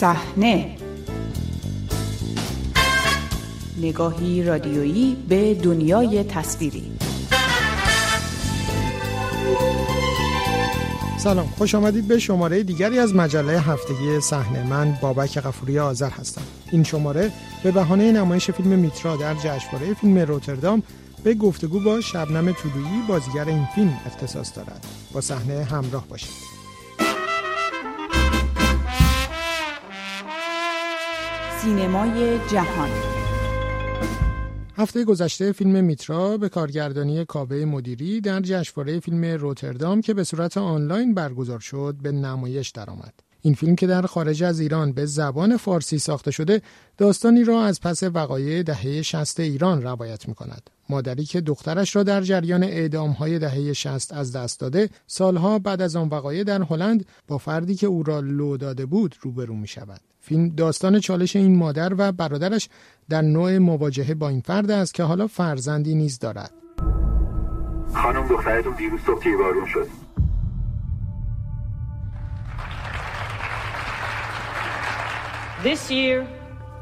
صحنه. 0.00 0.76
نگاهی 3.78 4.42
رادیویی 4.42 5.16
به 5.28 5.54
دنیای 5.54 6.24
تصویری. 6.24 6.92
سلام 11.18 11.46
خوش 11.46 11.74
آمدید 11.74 12.08
به 12.08 12.18
شماره 12.18 12.62
دیگری 12.62 12.98
از 12.98 13.14
مجله 13.14 13.60
هفتگی 13.60 14.20
صحنه. 14.20 14.66
من 14.68 14.98
بابک 15.00 15.38
غفوری 15.38 15.78
آذر 15.78 16.10
هستم. 16.10 16.42
این 16.72 16.84
شماره 16.84 17.32
به 17.62 17.70
بهانه 17.70 18.12
نمایش 18.12 18.50
فیلم 18.50 18.78
میترا 18.78 19.16
در 19.16 19.34
جشنواره 19.34 19.94
فیلم 19.94 20.18
روتردام 20.18 20.82
به 21.24 21.34
گفتگو 21.34 21.80
با 21.80 22.00
شبنم 22.00 22.52
طلویی 22.52 23.02
بازیگر 23.08 23.44
این 23.44 23.66
فیلم 23.74 24.00
اختصاص 24.06 24.56
دارد. 24.56 24.86
با 25.12 25.20
صحنه 25.20 25.64
همراه 25.64 26.06
باشید. 26.08 26.49
سینمای 31.62 32.38
جهان 32.52 32.90
هفته 34.76 35.04
گذشته 35.04 35.52
فیلم 35.52 35.84
میترا 35.84 36.36
به 36.36 36.48
کارگردانی 36.48 37.24
کاوه 37.24 37.56
مدیری 37.56 38.20
در 38.20 38.40
جشنواره 38.40 39.00
فیلم 39.00 39.24
روتردام 39.24 40.00
که 40.00 40.14
به 40.14 40.24
صورت 40.24 40.58
آنلاین 40.58 41.14
برگزار 41.14 41.60
شد 41.60 41.96
به 42.02 42.12
نمایش 42.12 42.70
درآمد. 42.70 43.14
این 43.40 43.54
فیلم 43.54 43.76
که 43.76 43.86
در 43.86 44.02
خارج 44.02 44.42
از 44.42 44.60
ایران 44.60 44.92
به 44.92 45.06
زبان 45.06 45.56
فارسی 45.56 45.98
ساخته 45.98 46.30
شده 46.30 46.62
داستانی 46.96 47.44
را 47.44 47.62
از 47.62 47.80
پس 47.80 48.02
وقایع 48.02 48.62
دهه 48.62 49.02
60 49.02 49.40
ایران 49.40 49.82
روایت 49.82 50.28
می 50.28 50.34
کند. 50.34 50.70
مادری 50.88 51.24
که 51.24 51.40
دخترش 51.40 51.96
را 51.96 52.02
در 52.02 52.22
جریان 52.22 52.62
اعدام 52.62 53.10
های 53.10 53.38
دهه 53.38 53.72
60 53.72 54.12
از 54.12 54.32
دست 54.32 54.60
داده 54.60 54.90
سالها 55.06 55.58
بعد 55.58 55.82
از 55.82 55.96
آن 55.96 56.08
وقایع 56.08 56.44
در 56.44 56.62
هلند 56.62 57.06
با 57.28 57.38
فردی 57.38 57.74
که 57.74 57.86
او 57.86 58.02
را 58.02 58.20
لو 58.20 58.56
داده 58.56 58.86
بود 58.86 59.14
روبرو 59.20 59.54
می 59.54 59.68
شود. 59.68 60.00
فیلم 60.20 60.48
داستان 60.48 61.00
چالش 61.00 61.36
این 61.36 61.56
مادر 61.56 61.92
و 61.98 62.12
برادرش 62.12 62.68
در 63.08 63.22
نوع 63.22 63.58
مواجهه 63.58 64.14
با 64.14 64.28
این 64.28 64.40
فرد 64.40 64.70
است 64.70 64.94
که 64.94 65.02
حالا 65.02 65.26
فرزندی 65.26 65.94
نیز 65.94 66.18
دارد. 66.18 66.52
خانم 67.94 68.28
دخترتون 68.28 68.74
دیروز 68.74 69.00
صبح 69.06 69.22
تیربارون 69.22 69.66
شد. 69.66 69.86
This 75.64 75.90
year 75.90 76.26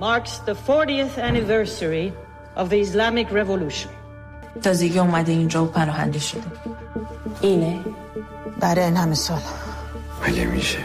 marks 0.00 0.38
the 0.38 0.54
40th 0.54 1.18
anniversary 1.18 2.12
of 2.56 2.70
the 2.70 2.80
Islamic 2.80 3.30
Revolution. 3.32 3.90
تازگی 4.62 4.98
اومده 4.98 5.32
اینجا 5.32 5.64
و 5.64 5.66
پناهنده 5.66 6.18
شده 6.18 6.42
اینه 7.40 7.80
برای 8.60 8.84
این 8.84 8.96
همه 8.96 9.14
سال 9.14 9.40
مگه 10.28 10.46
میشه 10.46 10.78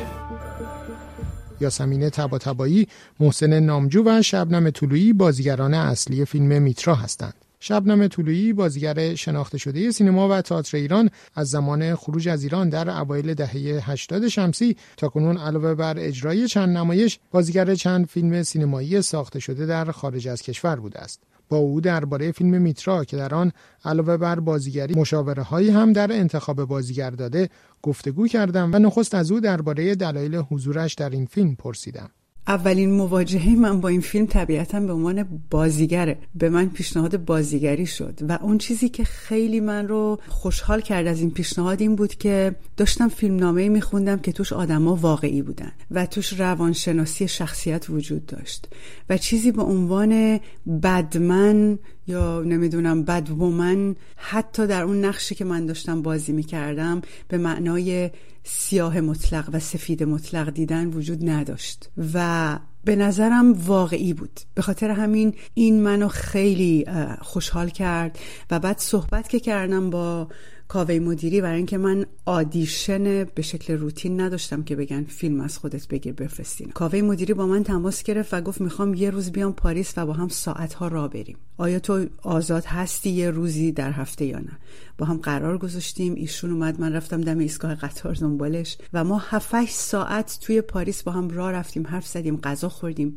یاسمین 1.62 2.10
تباتبایی، 2.10 2.88
محسن 3.20 3.60
نامجو 3.60 4.04
و 4.06 4.22
شبنم 4.22 4.70
طلویی 4.70 5.14
بازیگران 5.14 5.74
اصلی 5.74 6.26
فیلم 6.26 6.62
میترا 6.62 6.96
هستند. 6.96 7.34
شبنم 7.66 8.08
طلویی 8.08 8.54
بازیگر 8.54 9.16
شناخته 9.16 9.58
شده 9.58 9.92
سینما 9.92 10.30
و 10.30 10.42
تئاتر 10.42 10.78
ایران 10.78 11.10
از 11.36 11.50
زمان 11.50 11.96
خروج 11.96 12.30
از 12.30 12.44
ایران 12.44 12.70
در 12.70 12.90
اوایل 12.90 13.34
دهه 13.34 13.92
80 13.92 14.28
شمسی 14.28 14.78
تا 14.98 15.10
کنون 15.10 15.38
علاوه 15.38 15.74
بر 15.74 15.96
اجرای 16.00 16.48
چند 16.48 16.78
نمایش 16.78 17.20
بازیگر 17.32 17.76
چند 17.76 18.06
فیلم 18.06 18.44
سینمایی 18.44 19.02
ساخته 19.02 19.40
شده 19.40 19.66
در 19.66 19.92
خارج 19.92 20.28
از 20.28 20.42
کشور 20.42 20.76
بوده 20.76 21.00
است. 21.00 21.22
با 21.54 21.60
او 21.60 21.82
درباره 21.82 22.32
فیلم 22.32 22.62
میترا 22.62 23.04
که 23.04 23.18
در 23.18 23.36
آن 23.36 23.52
علاوه 23.86 24.18
بر 24.18 24.40
بازیگری 24.40 24.96
مشاوره 24.96 25.44
هایی 25.44 25.70
هم 25.70 25.94
در 25.94 26.12
انتخاب 26.12 26.66
بازیگر 26.66 27.10
داده 27.10 27.50
گفتگو 27.82 28.28
کردم 28.28 28.72
و 28.74 28.80
نخست 28.80 29.16
از 29.16 29.32
او 29.32 29.40
درباره 29.40 29.96
دلایل 29.96 30.36
حضورش 30.36 30.94
در 30.94 31.10
این 31.10 31.26
فیلم 31.26 31.56
پرسیدم. 31.56 32.10
اولین 32.48 32.92
مواجهه 32.92 33.50
من 33.50 33.82
با 33.82 33.90
این 33.90 34.02
فیلم 34.02 34.26
طبیعتا 34.26 34.80
به 34.80 34.94
عنوان 34.94 35.42
بازیگره 35.50 36.18
به 36.36 36.50
من 36.50 36.70
پیشنهاد 36.70 37.26
بازیگری 37.26 37.86
شد 37.86 38.20
و 38.30 38.40
اون 38.42 38.58
چیزی 38.58 38.90
که 38.90 39.04
خیلی 39.04 39.60
من 39.60 39.88
رو 39.88 40.20
خوشحال 40.28 40.82
کرد 40.82 41.08
از 41.08 41.20
این 41.20 41.32
پیشنهاد 41.32 41.82
این 41.82 41.96
بود 41.96 42.16
که 42.16 42.56
داشتم 42.78 43.08
فیلم 43.08 43.36
نامه 43.36 43.70
میخوندم 43.70 44.20
که 44.20 44.32
توش 44.32 44.54
آدما 44.54 44.96
واقعی 44.96 45.42
بودن 45.42 45.72
و 45.92 46.06
توش 46.06 46.40
روانشناسی 46.40 47.28
شخصیت 47.28 47.90
وجود 47.90 48.26
داشت 48.26 48.68
و 49.10 49.18
چیزی 49.18 49.52
به 49.52 49.62
عنوان 49.62 50.40
بدمن 50.84 51.80
یا 52.08 52.42
نمی‌دونم 52.42 53.04
بد 53.04 53.30
وومن 53.30 53.96
حتی 54.16 54.68
در 54.68 54.84
اون 54.84 55.06
نقشی 55.06 55.36
که 55.36 55.46
من 55.46 55.66
داشتم 55.66 56.02
بازی 56.02 56.32
می‌کردم 56.32 57.02
به 57.28 57.38
معنای 57.38 58.10
سیاه 58.44 59.02
مطلق 59.02 59.50
و 59.54 59.60
سفید 59.60 60.04
مطلق 60.04 60.50
دیدن 60.50 60.88
وجود 60.88 61.30
نداشت 61.30 61.90
و 62.14 62.60
به 62.84 62.96
نظرم 62.96 63.54
واقعی 63.54 64.14
بود. 64.14 64.40
به 64.54 64.62
خاطر 64.62 64.90
همین 64.90 65.34
این 65.54 65.82
منو 65.84 66.08
خیلی 66.08 66.86
خوشحال 67.22 67.70
کرد 67.70 68.20
و 68.52 68.60
بعد 68.60 68.78
صحبت 68.78 69.30
که 69.30 69.40
کردم 69.40 69.90
با 69.90 70.28
کاوه 70.68 71.00
مدیری 71.00 71.42
برای 71.42 71.58
اینکه 71.58 71.78
من 71.78 72.06
آدیشن 72.26 73.24
به 73.24 73.42
شکل 73.42 73.74
روتین 73.74 74.22
نداشتم 74.22 74.64
که 74.64 74.76
بگن 74.76 75.04
فیلم 75.04 75.42
از 75.42 75.58
خودت 75.58 75.88
بگیر 75.88 76.14
بفرستین. 76.14 76.70
کاوه 76.70 77.02
مدیری 77.02 77.34
با 77.34 77.48
من 77.48 77.64
تماس 77.64 78.04
گرفت 78.04 78.34
و 78.34 78.42
گفت 78.42 78.62
می‌خوام 78.62 78.94
یه 78.94 79.10
روز 79.10 79.32
بیام 79.32 79.54
پاریس 79.54 79.94
و 79.98 80.06
با 80.06 80.14
هم 80.14 80.28
ساعتها 80.28 80.88
را 80.88 81.08
بریم. 81.08 81.38
آیا 81.58 81.80
تو 81.80 82.06
آزاد 82.22 82.66
هستی 82.66 83.10
یه 83.10 83.30
روزی 83.30 83.72
در 83.72 83.92
هفته 83.92 84.26
یا 84.26 84.40
نه؟ 84.40 84.58
با 84.98 85.06
هم 85.06 85.18
قرار 85.18 85.58
گذاشتیم. 85.58 86.14
ایشون 86.16 86.52
اومد 86.52 86.82
من 86.82 86.94
رفتم 86.94 87.22
دم 87.22 87.38
ایستگاه 87.38 87.76
قطار 87.76 88.14
دنبالش 88.14 88.78
و 88.94 89.04
ما 89.04 89.18
7 89.18 89.66
ساعت 89.70 90.38
توی 90.42 90.62
پاریس 90.62 91.04
با 91.04 91.12
هم 91.12 91.30
راه 91.30 91.52
رفتیم 91.52 91.88
حرف 91.88 92.08
زدیم 92.08 92.38
غذا 92.38 92.70
خوردیم. 92.70 93.16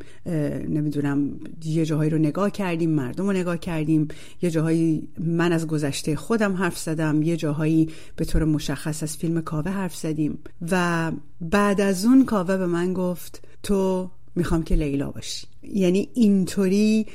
نمی‌دونم 0.69 1.41
یه 1.65 1.85
جاهایی 1.85 2.11
رو 2.11 2.19
نگاه 2.19 2.51
کردیم 2.51 2.91
مردم 2.91 3.27
رو 3.27 3.33
نگاه 3.33 3.59
کردیم. 3.59 4.09
یه 4.43 4.51
جاهایی 4.51 5.09
من 5.19 5.53
از 5.53 5.67
گذشته 5.67 6.17
خودم 6.17 6.53
حرف 6.53 6.79
زدم 6.79 7.23
یه 7.23 7.37
جاهایی 7.37 7.89
به 8.17 8.25
طور 8.25 8.45
مشخص 8.45 9.03
از 9.03 9.17
فیلم 9.17 9.41
کاوه 9.41 9.71
حرف 9.71 9.97
زدیم. 9.97 10.39
و 10.71 11.13
بعد 11.41 11.81
از 11.81 12.05
اون 12.05 12.25
کاوه 12.25 12.57
به 12.57 12.67
من 12.67 12.93
گفت 12.93 13.49
تو 13.63 14.11
می‌خوام 14.35 14.63
که 14.63 14.75
لیلا 14.75 15.11
باشی. 15.11 15.47
یعنی 15.63 16.09
اینطوری 16.15 17.07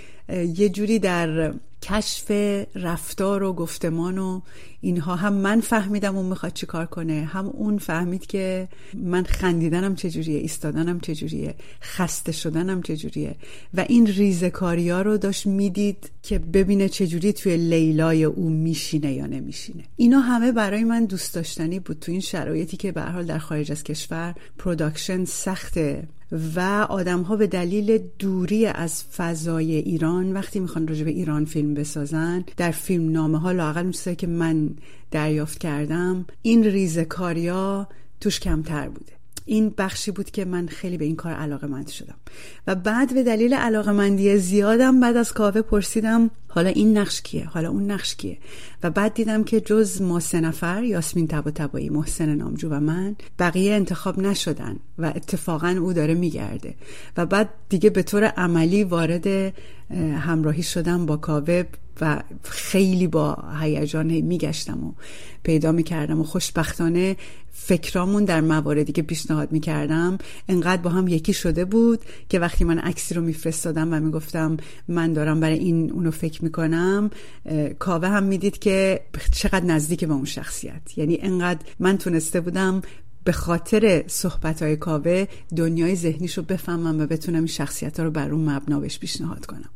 یه 0.56 0.70
جوری 0.70 1.00
در 1.00 1.54
کشف 1.82 2.32
رفتار 2.76 3.44
و 3.44 3.54
گفتمان 3.54 4.18
و 4.18 4.42
اینها. 4.82 5.16
هم 5.16 5.34
من 5.34 5.62
فهمیدم 5.62 6.18
اون 6.18 6.26
می‌خواد 6.26 6.54
چی 6.54 6.66
کار 6.66 6.86
کنه 6.86 7.24
هم 7.34 7.48
اون 7.48 7.78
فهمید 7.78 8.26
که 8.26 8.68
من 8.94 9.24
خندیدنم 9.24 9.96
چجوریه 9.96 10.40
ایستادنم 10.40 11.00
چجوریه 11.00 11.56
خسته 11.82 12.32
شدنم 12.32 12.82
چجوریه. 12.82 13.36
و 13.74 13.86
این 13.90 14.08
ریزکاری 14.08 14.90
ها 14.90 15.02
رو 15.02 15.18
داشت 15.18 15.48
می‌دید 15.48 16.12
که 16.24 16.40
ببینه 16.40 16.90
چجوری 16.90 17.34
توی 17.34 17.58
لیلای 17.58 18.24
او 18.24 18.50
میشینه 18.50 19.14
یا 19.14 19.26
نمیشینه. 19.26 19.84
اینا 19.96 20.20
همه 20.20 20.52
برای 20.52 20.84
من 20.84 21.06
دوست 21.06 21.36
داشتنی 21.36 21.80
بود. 21.80 22.00
تو 22.00 22.12
این 22.12 22.22
شرایطی 22.22 22.78
که 22.78 22.92
به 22.92 23.02
حال 23.02 23.26
در 23.26 23.38
خارج 23.38 23.72
از 23.72 23.84
کشور 23.84 24.36
production 24.58 25.26
سخته 25.26 26.08
و 26.32 26.86
آدم 26.90 27.22
ها 27.22 27.36
به 27.36 27.48
دلیل 27.48 27.98
دوری 28.20 28.66
از 28.66 29.04
فضای 29.04 29.76
ایران 29.76 30.34
وقتی 30.34 30.60
می‌خوان 30.60 30.88
راجع 30.88 31.04
به 31.04 31.12
ایران 31.12 31.46
فیلم 31.46 31.74
بسازن 31.74 32.46
در 32.58 32.72
فیلم 32.72 33.12
نامه 33.12 33.40
ها 33.40 33.52
لاقل 33.52 33.92
چیزایی 33.92 34.16
که 34.16 34.28
من 34.28 34.70
دریافت 35.12 35.58
کردم 35.58 36.26
این 36.42 36.64
ریزکاریا 36.64 37.88
توش 38.22 38.40
کمتر 38.40 38.90
بوده. 38.90 39.12
این 39.46 39.74
بخشی 39.78 40.12
بود 40.12 40.32
که 40.32 40.46
من 40.46 40.68
خیلی 40.68 40.98
به 40.98 41.06
این 41.06 41.16
کار 41.16 41.34
علاقه 41.34 41.68
مند 41.68 41.88
شدم. 41.88 42.16
و 42.68 42.76
بعد 42.76 43.14
به 43.14 43.24
دلیل 43.24 43.54
علاقه 43.54 43.92
مندی 43.92 44.38
زیادم 44.38 45.00
بعد 45.00 45.18
از 45.18 45.34
کاوه 45.34 45.62
پرسیدم 45.62 46.30
حالا 46.54 46.70
این 46.70 46.98
نقش 46.98 47.22
کیه؟ 47.22 47.46
حالا 47.46 47.70
اون 47.70 47.92
نقش 47.92 48.16
کیه؟ 48.16 48.38
و 48.84 48.90
بعد 48.90 49.14
دیدم 49.14 49.44
که 49.44 49.62
جز 49.62 50.02
ما 50.02 50.20
سه 50.20 50.40
نفر 50.40 50.84
یاسمین 50.84 51.28
تبا 51.28 51.52
تبایی 51.52 51.90
محسن 51.90 52.36
نامجو 52.36 52.70
و 52.70 52.80
من 52.80 53.16
بقیه 53.40 53.74
انتخاب 53.74 54.20
نشدن 54.20 54.76
و 54.98 55.06
اتفاقا 55.06 55.76
او 55.80 55.94
داره 55.94 56.14
میگرده. 56.14 56.76
و 57.18 57.26
بعد 57.26 57.50
دیگه 57.70 57.90
به 57.90 58.04
طور 58.04 58.24
عملی 58.24 58.84
وارد 58.84 59.54
همراهی 60.20 60.64
شدم 60.64 61.06
با 61.06 61.18
کاوه 61.18 61.64
و 62.02 62.24
خیلی 62.44 63.08
با 63.08 63.38
هیجان 63.62 64.06
میگشتم 64.06 64.84
و 64.84 64.92
پیدا 65.44 65.72
می‌کردم 65.72 66.20
و 66.20 66.24
خوشبختانه 66.24 67.16
فکرامون 67.54 68.26
در 68.26 68.42
مواردی 68.42 68.92
که 68.92 69.02
پیشنهاد 69.02 69.52
می‌کردم 69.52 70.18
انقدر 70.50 70.82
با 70.82 70.90
هم 70.90 71.08
یکی 71.08 71.34
شده 71.34 71.66
بود 71.66 72.00
که 72.30 72.40
وقتی 72.40 72.64
من 72.64 72.80
عکسی 72.80 73.16
رو 73.16 73.22
میفرستادم 73.22 73.94
و 73.94 74.00
می‌گفتم 74.00 74.58
من 74.88 75.14
دارم 75.14 75.40
برای 75.40 75.58
این 75.58 75.92
اونو 75.92 76.12
فکر 76.12 76.41
می‌کنم 76.44 77.10
کاوه 77.80 78.08
هم 78.08 78.24
می‌دید 78.24 78.60
که 78.60 79.02
چقدر 79.32 79.66
نزدیک 79.66 80.06
به 80.06 80.14
اون 80.14 80.26
شخصیت. 80.26 80.98
یعنی 80.98 81.18
انقدر 81.22 81.60
من 81.80 81.98
تونسته 81.98 82.42
بودم 82.42 82.82
به 83.24 83.32
خاطر 83.32 84.04
صحبت 84.08 84.62
های 84.62 84.76
کاوه 84.76 85.28
دنیای 85.56 85.96
ذهنیش 85.96 86.38
رو 86.38 86.44
بفهمم 86.44 87.00
و 87.00 87.06
بتونم 87.06 87.38
این 87.38 87.48
شخصیت 87.48 88.00
ها 88.00 88.06
رو 88.06 88.12
بر 88.12 88.32
اون 88.32 88.50
مبنا 88.50 88.80
بهش 88.80 89.00
پیشنهاد 89.00 89.46
کنم. 89.46 89.70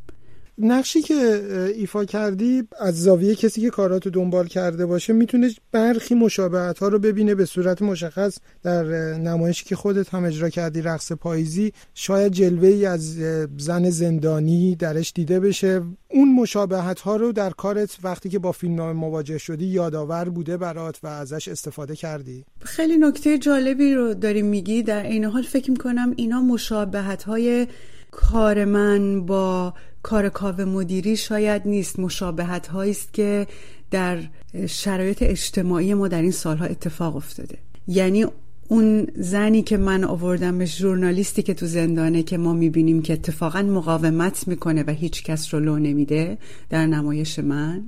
نقشی 0.58 1.02
که 1.02 1.42
ایفا 1.74 2.04
کردی 2.04 2.62
از 2.80 3.02
زاویه 3.02 3.34
کسی 3.34 3.60
که 3.60 3.70
کاراتو 3.70 4.10
دنبال 4.10 4.46
کرده 4.46 4.86
باشه 4.86 5.12
می‌تونه 5.12 5.50
برخی 5.72 6.14
مشابهت 6.14 6.78
ها 6.78 6.88
رو 6.88 6.98
ببینه 6.98 7.34
به 7.34 7.44
صورت 7.44 7.82
مشخص 7.82 8.38
در 8.62 8.84
نمایشی 9.18 9.64
که 9.64 9.76
خودت 9.76 10.14
هم 10.14 10.24
اجرا 10.24 10.48
کردی 10.48 10.82
رقص 10.82 11.12
پاییزی. 11.12 11.72
شاید 11.94 12.32
جلوه 12.32 12.68
ای 12.68 12.86
از 12.86 13.16
زن 13.58 13.90
زندانی 13.90 14.76
درش 14.76 15.12
دیده 15.14 15.40
بشه. 15.40 15.82
اون 16.10 16.34
مشابهت 16.34 17.00
ها 17.00 17.16
رو 17.16 17.32
در 17.32 17.50
کارت 17.50 17.96
وقتی 18.02 18.28
که 18.28 18.38
با 18.38 18.52
فیلمنامه 18.52 18.92
مواجه 18.92 19.38
شدی 19.38 19.66
یادآور 19.66 20.28
بوده 20.28 20.56
برات 20.56 20.98
و 21.02 21.06
ازش 21.06 21.48
استفاده 21.48 21.96
کردی. 21.96 22.44
خیلی 22.60 22.96
نکته 22.96 23.38
جالبی 23.38 23.94
رو 23.94 24.14
داری 24.14 24.42
میگی. 24.42 24.82
در 24.82 25.02
این 25.02 25.24
حال 25.24 25.42
فکر 25.42 25.70
می‌کنم 25.70 26.12
اینا 26.16 26.40
مشابهت 26.40 27.22
های 27.22 27.66
کار 28.10 28.64
من 28.64 29.26
با 29.26 29.74
کار 30.06 30.28
کاوه 30.28 30.64
مدیری 30.64 31.16
شاید 31.16 31.62
نیست. 31.64 31.98
مشابهت 31.98 32.74
است 32.74 33.12
که 33.12 33.46
در 33.90 34.18
شرایط 34.66 35.22
اجتماعی 35.22 35.94
ما 35.94 36.08
در 36.08 36.22
این 36.22 36.30
سالها 36.30 36.64
اتفاق 36.64 37.16
افتاده. 37.16 37.58
یعنی 37.88 38.26
اون 38.68 39.06
زنی 39.16 39.62
که 39.62 39.76
من 39.76 40.04
آوردمش 40.04 40.78
ژورنالیستی 40.78 41.42
که 41.42 41.54
تو 41.54 41.66
زندانه 41.66 42.22
که 42.22 42.38
ما 42.38 42.52
می‌بینیم 42.52 43.02
که 43.02 43.12
اتفاقا 43.12 43.62
مقاومت 43.62 44.48
می‌کنه 44.48 44.84
و 44.86 44.90
هیچ 44.90 45.24
کس 45.24 45.54
رو 45.54 45.60
لو 45.60 45.78
نمیده 45.78 46.38
در 46.70 46.86
نمایش 46.86 47.38
من 47.38 47.84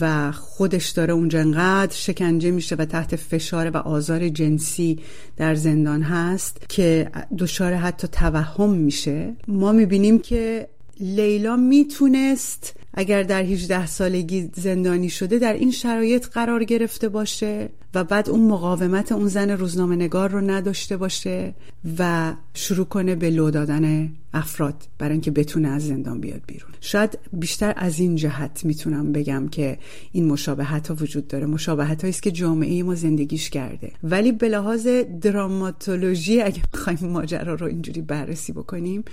و 0.00 0.32
خودش 0.32 0.88
داره 0.88 1.12
اونجا 1.12 1.40
انقدر 1.40 1.94
شکنجه 1.94 2.50
میشه 2.50 2.76
و 2.76 2.84
تحت 2.84 3.16
فشار 3.16 3.70
و 3.70 3.76
آزار 3.76 4.28
جنسی 4.28 4.98
در 5.36 5.54
زندان 5.54 6.02
هست 6.02 6.56
که 6.68 7.10
دچار 7.38 7.74
حتی 7.74 8.08
توهم 8.08 8.70
میشه. 8.70 9.32
ما 9.48 9.72
می‌بینیم 9.72 10.18
که 10.18 10.68
لیلا 11.00 11.56
می‌تونست 11.56 12.74
اگر 12.94 13.22
در 13.22 13.42
18 13.42 13.86
سالگی 13.86 14.50
زندانی 14.54 15.10
شده 15.10 15.38
در 15.38 15.52
این 15.52 15.70
شرایط 15.70 16.26
قرار 16.26 16.64
گرفته 16.64 17.08
باشه 17.08 17.68
و 17.94 18.04
بعد 18.04 18.30
اون 18.30 18.40
مقاومت 18.40 19.12
اون 19.12 19.28
زن 19.28 19.50
روزنامه 19.50 19.96
نگار 19.96 20.30
رو 20.30 20.40
نداشته 20.40 20.96
باشه 20.96 21.54
و 21.98 22.32
شروع 22.54 22.86
کنه 22.86 23.14
به 23.14 23.30
لو 23.30 23.50
دادن 23.50 24.12
افراد 24.34 24.74
برای 24.98 25.12
اینکه 25.12 25.30
بتونه 25.30 25.68
از 25.68 25.86
زندان 25.86 26.20
بیاد 26.20 26.40
بیرون. 26.46 26.70
شاید 26.80 27.18
بیشتر 27.32 27.74
از 27.76 28.00
این 28.00 28.16
جهت 28.16 28.64
می‌تونم 28.64 29.12
بگم 29.12 29.48
که 29.48 29.78
این 30.12 30.24
مشابهت 30.24 30.88
ها 30.88 30.96
وجود 31.00 31.28
داره. 31.28 31.46
مشابهت 31.46 32.04
است 32.04 32.22
که 32.22 32.30
جامعه 32.30 32.82
ما 32.82 32.94
زندگیش 32.94 33.50
کرده. 33.50 33.92
ولی 34.02 34.32
به 34.32 34.48
لحاظ 34.48 34.86
دراماتولوژی 35.20 36.42
اگه 36.42 36.62
بخوایم 36.72 36.98
ماجرا 37.02 37.54
رو 37.54 37.66
اینجوری 37.66 38.00
بررسی 38.00 38.52
بکنیم 38.52 39.04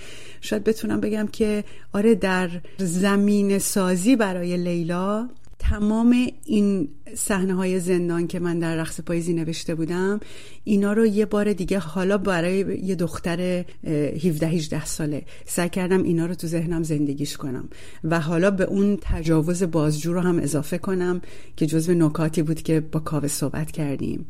شاید 0.42 0.64
بتونم 0.64 1.00
بگم 1.00 1.28
که 1.32 1.64
آره 1.94 2.16
در 2.16 2.50
زمین 2.78 3.60
سازی 3.68 4.16
برای 4.16 4.58
لیلا 4.58 5.30
تمام 5.60 6.28
این 6.46 6.90
صحنه 7.16 7.54
های 7.54 7.80
زندان 7.80 8.28
که 8.28 8.40
من 8.40 8.60
در 8.60 8.76
رقص 8.76 9.02
پاییزی 9.02 9.34
نوشته 9.34 9.76
بودم 9.76 10.20
اینا 10.64 10.94
رو 10.94 11.06
یه 11.06 11.26
بار 11.26 11.54
دیگه 11.54 11.80
حالا 11.80 12.18
برای 12.18 12.80
یه 12.84 12.96
دختر 12.96 13.66
17 13.84 14.48
18 14.48 14.86
ساله 14.86 15.26
سعی 15.46 15.70
کردم 15.70 16.04
اینا 16.04 16.26
رو 16.26 16.36
تو 16.36 16.48
ذهنم 16.48 16.84
زندگیش 16.84 17.38
کنم 17.38 17.70
و 18.04 18.20
حالا 18.20 18.52
به 18.52 18.64
اون 18.64 18.98
تجاوز 19.02 19.64
بازجو 19.64 20.14
رو 20.14 20.22
هم 20.22 20.40
اضافه 20.40 20.78
کنم 20.78 21.22
که 21.56 21.66
جزو 21.66 21.94
نکاتی 21.94 22.42
بود 22.44 22.62
که 22.62 22.80
با 22.80 23.00
کاوه 23.00 23.28
صحبت 23.28 23.72
کردیم 23.72 24.26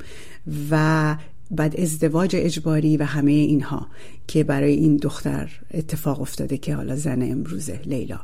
و 0.71 1.17
بعد 1.51 1.79
ازدواج 1.79 2.35
اجباری 2.35 2.97
و 2.97 3.03
همه 3.03 3.31
اینها 3.31 3.87
که 4.27 4.43
برای 4.43 4.73
این 4.73 4.97
دختر 4.97 5.51
اتفاق 5.73 6.21
افتاده 6.21 6.57
که 6.57 6.75
حالا 6.75 6.95
زن 6.95 7.31
امروزه 7.31 7.79
لیلا. 7.85 8.19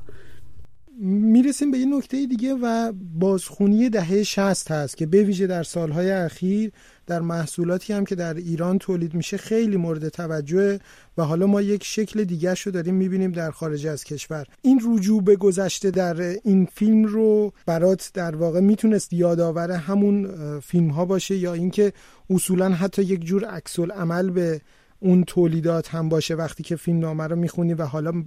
می‌رسیم 0.99 1.71
به 1.71 1.77
این 1.77 1.93
نکته 1.95 2.25
دیگه 2.25 2.53
و 2.53 2.93
بازخونی 3.19 3.89
دهه 3.89 4.23
60 4.23 4.71
هست 4.71 4.97
که 4.97 5.05
به 5.05 5.23
ویژه 5.23 5.47
در 5.47 5.63
سالهای 5.63 6.11
اخیر 6.11 6.71
در 7.07 7.21
محصولاتی 7.21 7.93
هم 7.93 8.05
که 8.05 8.15
در 8.15 8.33
ایران 8.33 8.77
تولید 8.77 9.13
میشه 9.13 9.37
خیلی 9.37 9.77
مورد 9.77 10.09
توجه 10.09 10.79
و 11.17 11.23
حالا 11.23 11.47
ما 11.47 11.61
یک 11.61 11.83
شکل 11.83 12.23
دیگه 12.23 12.53
رو 12.65 12.71
داریم 12.71 12.95
می‌بینیم 12.95 13.31
در 13.31 13.51
خارج 13.51 13.87
از 13.87 14.03
کشور. 14.03 14.45
این 14.61 14.81
رجوع 14.85 15.23
به 15.23 15.35
گذشته 15.35 15.91
در 15.91 16.21
این 16.43 16.67
فیلم 16.75 17.03
رو 17.03 17.53
برات 17.65 18.11
در 18.13 18.35
واقع 18.35 18.59
می‌تونست 18.59 19.13
یادآور 19.13 19.71
همون 19.71 20.29
فیلم 20.59 20.89
ها 20.89 21.05
باشه 21.05 21.37
یا 21.37 21.53
اینکه 21.53 21.93
اصولا 22.29 22.69
حتی 22.69 23.03
یک 23.03 23.25
جور 23.25 23.45
عکس 23.45 23.79
عمل 23.79 24.29
به 24.29 24.61
اون 24.99 25.23
تولیدات 25.23 25.89
هم 25.89 26.09
باشه 26.09 26.35
وقتی 26.35 26.63
که 26.63 26.75
فیلم 26.75 26.99
نامه 26.99 27.27
رو 27.27 27.35
می‌خونی 27.35 27.73
و 27.73 27.83
حالا 27.83 28.23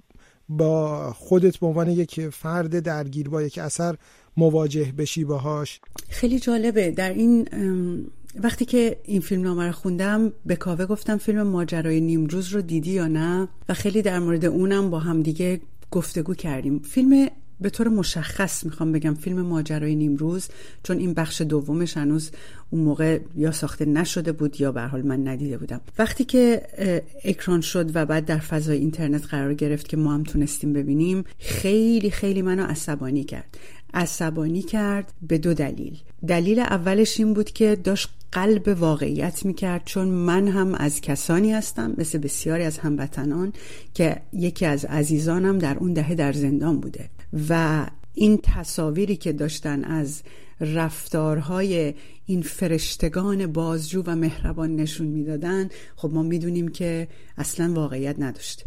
با 0.49 1.13
خودت 1.13 1.57
به 1.57 1.67
عنوان 1.67 1.91
یک 1.91 2.29
فرد 2.29 2.81
درگیر 2.81 3.29
با 3.29 3.43
یک 3.43 3.59
اثر 3.59 3.97
مواجه 4.37 4.93
بشی 4.99 5.25
باهاش. 5.25 5.81
خیلی 6.09 6.39
جالبه. 6.39 6.91
در 6.91 7.13
این 7.13 7.49
وقتی 8.43 8.65
که 8.65 8.97
این 9.05 9.21
فیلم 9.21 9.43
نامه 9.43 9.67
رو 9.67 9.73
خوندم 9.73 10.33
به 10.47 10.57
کاوه 10.57 10.87
گفتم 10.87 11.17
فیلم 11.17 11.43
ماجرای 11.43 12.01
نیمروز 12.01 12.49
رو 12.49 12.63
دیدی 12.63 12.91
یا 12.91 13.07
نه؟ 13.07 13.49
و 13.69 13.75
خیلی 13.75 14.03
در 14.03 14.19
مورد 14.19 14.45
اونم 14.45 14.91
با 14.91 14.99
هم 14.99 15.23
دیگه 15.23 15.61
گفتگو 15.91 16.35
کردیم. 16.35 16.79
فیلم 16.79 17.29
به 17.61 17.71
طور 17.71 17.89
مشخص 17.89 18.65
می‌خوام 18.65 18.93
بگم 18.93 19.15
فیلم 19.15 19.43
ماجرای 19.43 19.97
نیمروز 19.97 20.49
چون 20.83 20.99
این 20.99 21.15
بخش 21.15 21.41
دومش 21.41 21.97
هنوز 21.97 22.31
اون 22.71 22.83
موقع 22.83 23.19
یا 23.37 23.53
ساخته 23.53 23.85
نشده 23.85 24.33
بود 24.33 24.61
یا 24.61 24.73
به 24.73 24.83
حال 24.83 25.03
من 25.03 25.29
ندیده 25.29 25.59
بودم. 25.59 25.81
وقتی 25.99 26.25
که 26.25 26.63
اکران 27.25 27.61
شد 27.61 27.97
و 27.97 28.07
بعد 28.07 28.25
در 28.25 28.39
فضای 28.39 28.79
اینترنت 28.79 29.27
قرار 29.27 29.55
گرفت 29.55 29.89
که 29.89 29.97
ما 29.97 30.15
هم 30.15 30.23
تونستیم 30.23 30.73
ببینیم 30.73 31.25
خیلی 31.39 32.11
خیلی 32.11 32.43
منو 32.43 32.63
عصبانی 32.63 33.25
کرد. 33.25 33.59
عصبانی 33.97 34.63
کرد 34.63 35.13
به 35.23 35.39
دو 35.39 35.55
دلیل. 35.55 35.99
دلیل 36.29 36.59
اولش 36.59 37.21
این 37.21 37.35
بود 37.35 37.51
که 37.51 37.77
داشت 37.77 38.09
قلب 38.33 38.81
واقعیت 38.81 39.45
می‌کرد 39.45 39.83
چون 39.85 40.09
من 40.09 40.49
هم 40.49 40.75
از 40.75 41.01
کسانی 41.01 41.53
هستم 41.53 41.95
مثل 41.99 42.19
بسیاری 42.19 42.65
از 42.65 42.79
هموطنان 42.79 43.53
که 43.95 44.17
یکی 44.33 44.67
از 44.67 44.85
عزیزانم 44.85 45.59
در 45.59 45.79
اون 45.79 45.93
دهه 45.93 46.15
در 46.15 46.33
زندان 46.33 46.81
بوده. 46.81 47.11
و 47.49 47.87
این 48.15 48.41
تصاویری 48.43 49.17
که 49.17 49.33
داشتن 49.33 49.85
از 49.85 50.23
رفتارهای 50.61 51.95
این 52.27 52.43
فرشتگان 52.43 53.47
بازجو 53.47 54.03
و 54.07 54.17
مهربان 54.17 54.77
نشون 54.77 55.07
می‌دادن 55.07 55.69
خب 55.97 56.11
ما 56.13 56.23
می‌دونیم 56.23 56.69
که 56.69 57.09
اصلا 57.39 57.73
واقعیت 57.73 58.17
نداشته 58.19 58.65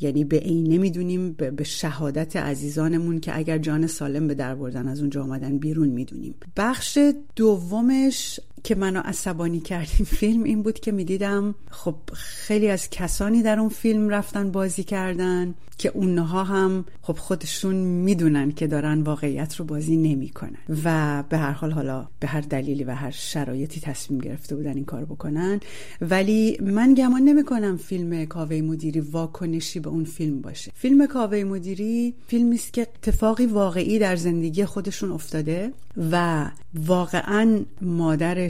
یعنی 0.00 0.24
به 0.24 0.36
این 0.44 0.72
نمی‌دونیم 0.72 1.32
به 1.32 1.64
شهادت 1.64 2.36
عزیزانمون 2.36 3.20
که 3.20 3.38
اگر 3.38 3.58
جان 3.58 3.86
سالم 3.86 4.28
به 4.28 4.34
در 4.34 4.54
بردن 4.54 4.88
از 4.88 5.00
اونجا 5.00 5.22
آمدن 5.22 5.58
بیرون 5.58 5.88
می‌دونیم. 5.88 6.34
بخش 6.56 6.98
دومش 7.36 8.40
که 8.64 8.74
منو 8.74 9.00
عصبانی 9.04 9.60
کرد 9.60 9.88
این 9.98 10.04
فیلم 10.04 10.44
این 10.44 10.62
بود 10.62 10.80
که 10.80 10.92
می‌دیدم 10.92 11.54
خب 11.70 11.94
خیلی 12.12 12.68
از 12.68 12.90
کسانی 12.90 13.42
در 13.42 13.60
اون 13.60 13.68
فیلم 13.68 14.08
رفتن 14.08 14.50
بازی 14.50 14.82
کردن 14.82 15.54
که 15.78 15.88
اونها 15.94 16.44
هم 16.44 16.84
خب 17.02 17.16
خودشون 17.16 17.74
می‌دونن 17.74 18.52
که 18.52 18.66
دارن 18.66 19.02
واقعیت 19.02 19.56
رو 19.56 19.64
بازی 19.64 19.96
نمی‌کنن 19.96 20.58
و 20.84 21.24
به 21.28 21.38
هر 21.38 21.52
حال 21.52 21.70
حالا 21.70 22.08
به 22.20 22.26
هر 22.26 22.40
دلیلی 22.40 22.84
و 22.84 22.94
هر 22.94 23.10
شرایطی 23.10 23.80
تصمیم 23.80 24.20
گرفته 24.20 24.56
بودن 24.56 24.74
این 24.74 24.84
کار 24.84 25.04
بکنن. 25.04 25.60
ولی 26.00 26.58
من 26.62 26.94
گمان 26.94 27.22
نمی‌کنم 27.22 27.76
فیلم 27.76 28.24
کاوه 28.24 28.56
مدیری 28.56 29.00
واکنشی 29.00 29.80
به 29.80 29.88
اون 29.88 30.04
فیلم 30.04 30.40
باشه. 30.40 30.72
فیلم 30.74 31.06
کاوه 31.06 31.44
مدیری 31.44 32.14
فیلمی 32.26 32.54
است 32.54 32.72
که 32.72 32.82
اتفاقی 32.82 33.46
واقعی 33.46 33.98
در 33.98 34.16
زندگی 34.16 34.64
خودشون 34.64 35.12
افتاده 35.12 35.72
و 36.12 36.46
واقعا 36.74 37.60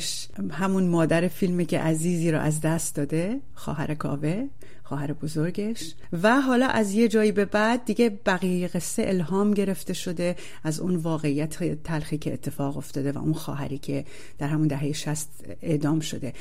مادرش 0.00 0.28
همون 0.50 0.88
مادر 0.88 1.28
فیلمی 1.28 1.66
که 1.66 1.78
عزیزی 1.78 2.30
رو 2.30 2.40
از 2.40 2.60
دست 2.60 2.94
داده 2.94 3.40
خواهر 3.54 3.94
کاوه 3.94 4.48
خواهر 4.82 5.12
بزرگش. 5.12 5.94
و 6.22 6.40
حالا 6.40 6.66
از 6.66 6.92
یه 6.92 7.08
جایی 7.08 7.32
به 7.32 7.44
بعد 7.44 7.84
دیگه 7.84 8.18
بقیه 8.26 8.68
قصه 8.68 9.04
الهام 9.06 9.54
گرفته 9.54 9.92
شده 9.92 10.36
از 10.64 10.80
اون 10.80 10.96
واقعیت 10.96 11.82
تلخی 11.84 12.18
که 12.18 12.32
اتفاق 12.32 12.76
افتاده 12.76 13.12
و 13.12 13.18
اون 13.18 13.32
خواهری 13.32 13.78
که 13.78 14.04
در 14.38 14.48
همون 14.48 14.68
دهه 14.68 14.92
شست 14.92 15.44
اعدام 15.62 16.00
شده. 16.00 16.32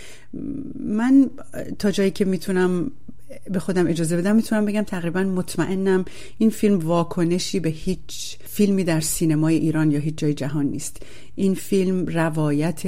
من 0.79 1.29
تا 1.79 1.91
جایی 1.91 2.11
که 2.11 2.25
می‌تونم 2.25 2.91
به 3.51 3.59
خودم 3.59 3.87
اجازه 3.87 4.17
بدم 4.17 4.35
می‌تونم 4.35 4.65
بگم 4.65 4.81
تقریبا 4.81 5.23
مطمئنم 5.23 6.05
این 6.37 6.49
فیلم 6.49 6.79
واکنشی 6.79 7.59
به 7.59 7.69
هیچ 7.69 8.37
فیلمی 8.45 8.83
در 8.83 8.99
سینمای 8.99 9.55
ایران 9.55 9.91
یا 9.91 9.99
هیچ 9.99 10.15
جای 10.15 10.33
جهان 10.33 10.65
نیست. 10.65 10.97
این 11.35 11.53
فیلم 11.53 12.05
روایت 12.05 12.83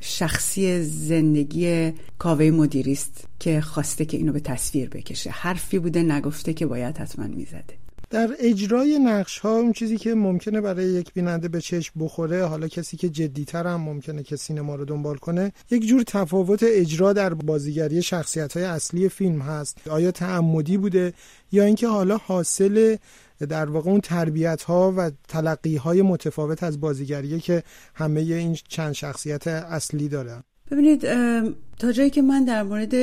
شخصی 0.00 0.82
زندگی 0.82 1.92
کاوه 2.18 2.50
مدیری 2.50 2.92
است 2.92 3.24
که 3.38 3.60
خواسته 3.60 4.04
که 4.04 4.16
اینو 4.16 4.32
به 4.32 4.40
تصویر 4.40 4.88
بکشه. 4.88 5.30
حرفی 5.30 5.78
بوده 5.78 6.02
نگفته 6.02 6.52
که 6.52 6.66
باید 6.66 6.98
حتما 6.98 7.26
می‌زده. 7.26 7.85
در 8.10 8.30
اجرای 8.38 8.98
نقش 8.98 9.38
ها 9.38 9.56
اون 9.56 9.72
چیزی 9.72 9.96
که 9.96 10.14
ممکنه 10.14 10.60
برای 10.60 10.84
یک 10.84 11.12
بیننده 11.12 11.48
به 11.48 11.60
چشم 11.60 12.00
بخوره 12.00 12.44
حالا 12.44 12.68
کسی 12.68 12.96
که 12.96 13.08
جدیتر 13.08 13.66
هم 13.66 13.80
ممکنه 13.80 14.22
که 14.22 14.36
سینما 14.36 14.74
رو 14.74 14.84
دنبال 14.84 15.16
کنه 15.16 15.52
یک 15.70 15.86
جور 15.86 16.02
تفاوت 16.02 16.60
اجرا 16.62 17.12
در 17.12 17.34
بازیگری 17.34 18.02
شخصیت 18.02 18.56
های 18.56 18.66
اصلی 18.66 19.08
فیلم 19.08 19.40
هست. 19.40 19.88
آیا 19.88 20.10
تعمدی 20.10 20.76
بوده؟ 20.76 21.12
یا 21.52 21.64
اینکه 21.64 21.88
حالا 21.88 22.16
حاصل 22.16 22.96
در 23.48 23.70
واقع 23.70 23.90
اون 23.90 24.00
تربیت 24.00 24.62
ها 24.62 24.94
و 24.96 25.10
تلقی 25.28 25.76
های 25.76 26.02
متفاوت 26.02 26.62
از 26.62 26.80
بازیگریه 26.80 27.38
که 27.38 27.62
همه 27.94 28.20
این 28.20 28.56
چند 28.68 28.92
شخصیت 28.92 29.46
اصلی 29.46 30.08
داره 30.08 30.42
ببینید 30.70 31.00
تا 31.78 31.92
جایی 31.92 32.10
که 32.10 32.22
من 32.22 32.44
در 32.44 32.62
مورد 32.62 32.94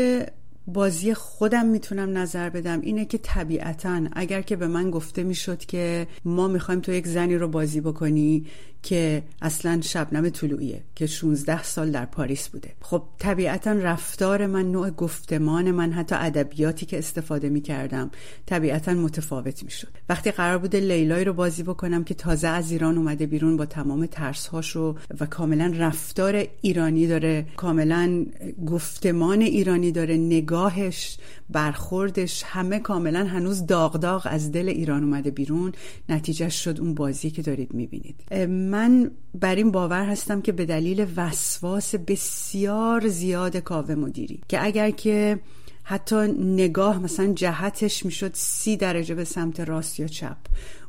بازی 0.67 1.13
خودم 1.13 1.65
می‌تونم 1.65 2.17
نظر 2.17 2.49
بدم 2.49 2.81
اینه 2.81 3.05
که 3.05 3.17
طبیعتا 3.17 4.01
اگر 4.13 4.41
که 4.41 4.55
به 4.55 4.67
من 4.67 4.91
گفته 4.91 5.23
می‌شد 5.23 5.59
که 5.59 6.07
ما 6.25 6.47
می‌خوایم 6.47 6.79
تو 6.79 6.91
یک 6.91 7.07
زنی 7.07 7.37
رو 7.37 7.47
بازی 7.47 7.81
بکنی 7.81 8.45
که 8.83 9.23
اصلا 9.41 9.81
شبنم 9.81 10.29
طلوعیه 10.29 10.83
که 10.95 11.07
16 11.07 11.63
سال 11.63 11.91
در 11.91 12.05
پاریس 12.05 12.47
بوده. 12.49 12.69
خب 12.81 13.03
طبیعتا 13.19 13.71
رفتار 13.71 14.47
من 14.47 14.71
نوع 14.71 14.89
گفتمان 14.89 15.71
من 15.71 15.91
حتی 15.91 16.15
ادبیاتی 16.19 16.85
که 16.85 16.97
استفاده 16.97 17.49
می 17.49 17.61
کردم 17.61 18.11
طبیعتا 18.45 18.93
متفاوت 18.93 19.63
می 19.63 19.71
شد 19.71 19.87
وقتی 20.09 20.31
قرار 20.31 20.57
بوده 20.57 20.79
لیلای 20.79 21.23
رو 21.23 21.33
بازی 21.33 21.63
بکنم 21.63 22.03
که 22.03 22.13
تازه 22.13 22.47
از 22.47 22.71
ایران 22.71 22.97
اومده 22.97 23.25
بیرون 23.25 23.57
با 23.57 23.65
تمام 23.65 24.05
ترس 24.05 24.47
هاشو 24.47 24.95
و 25.19 25.25
کاملا 25.25 25.73
رفتار 25.77 26.45
ایرانی 26.61 27.07
داره 27.07 27.45
کاملا 27.57 28.25
گفتمان 28.67 29.41
ایرانی 29.41 29.91
داره 29.91 30.17
نگاهش 30.53 31.17
برخوردش 31.49 32.43
همه 32.45 32.79
کاملا 32.79 33.25
هنوز 33.25 33.65
داغ 33.65 33.97
داغ 33.97 34.27
از 34.29 34.51
دل 34.51 34.69
ایران 34.69 35.03
اومده 35.03 35.31
بیرون. 35.31 35.71
نتیجه 36.09 36.49
شد 36.49 36.79
اون 36.79 36.93
بازی 36.93 37.31
که 37.31 37.41
دارید 37.41 37.73
می‌بینید. 37.73 38.33
من 38.49 39.11
بر 39.35 39.55
این 39.55 39.71
باور 39.71 40.05
هستم 40.05 40.41
که 40.41 40.51
به 40.51 40.65
دلیل 40.65 41.05
وسواس 41.15 41.95
بسیار 41.95 43.07
زیاد 43.07 43.57
کاوه 43.57 43.95
مدیری 43.95 44.41
که 44.47 44.65
اگر 44.65 44.91
که 44.91 45.39
حتی 45.83 46.15
نگاه 46.39 46.99
مثلا 46.99 47.33
جهتش 47.33 48.05
می‌شد 48.05 48.31
سی 48.33 48.77
درجه 48.77 49.15
به 49.15 49.23
سمت 49.23 49.59
راست 49.59 49.99
یا 49.99 50.07
چپ 50.07 50.37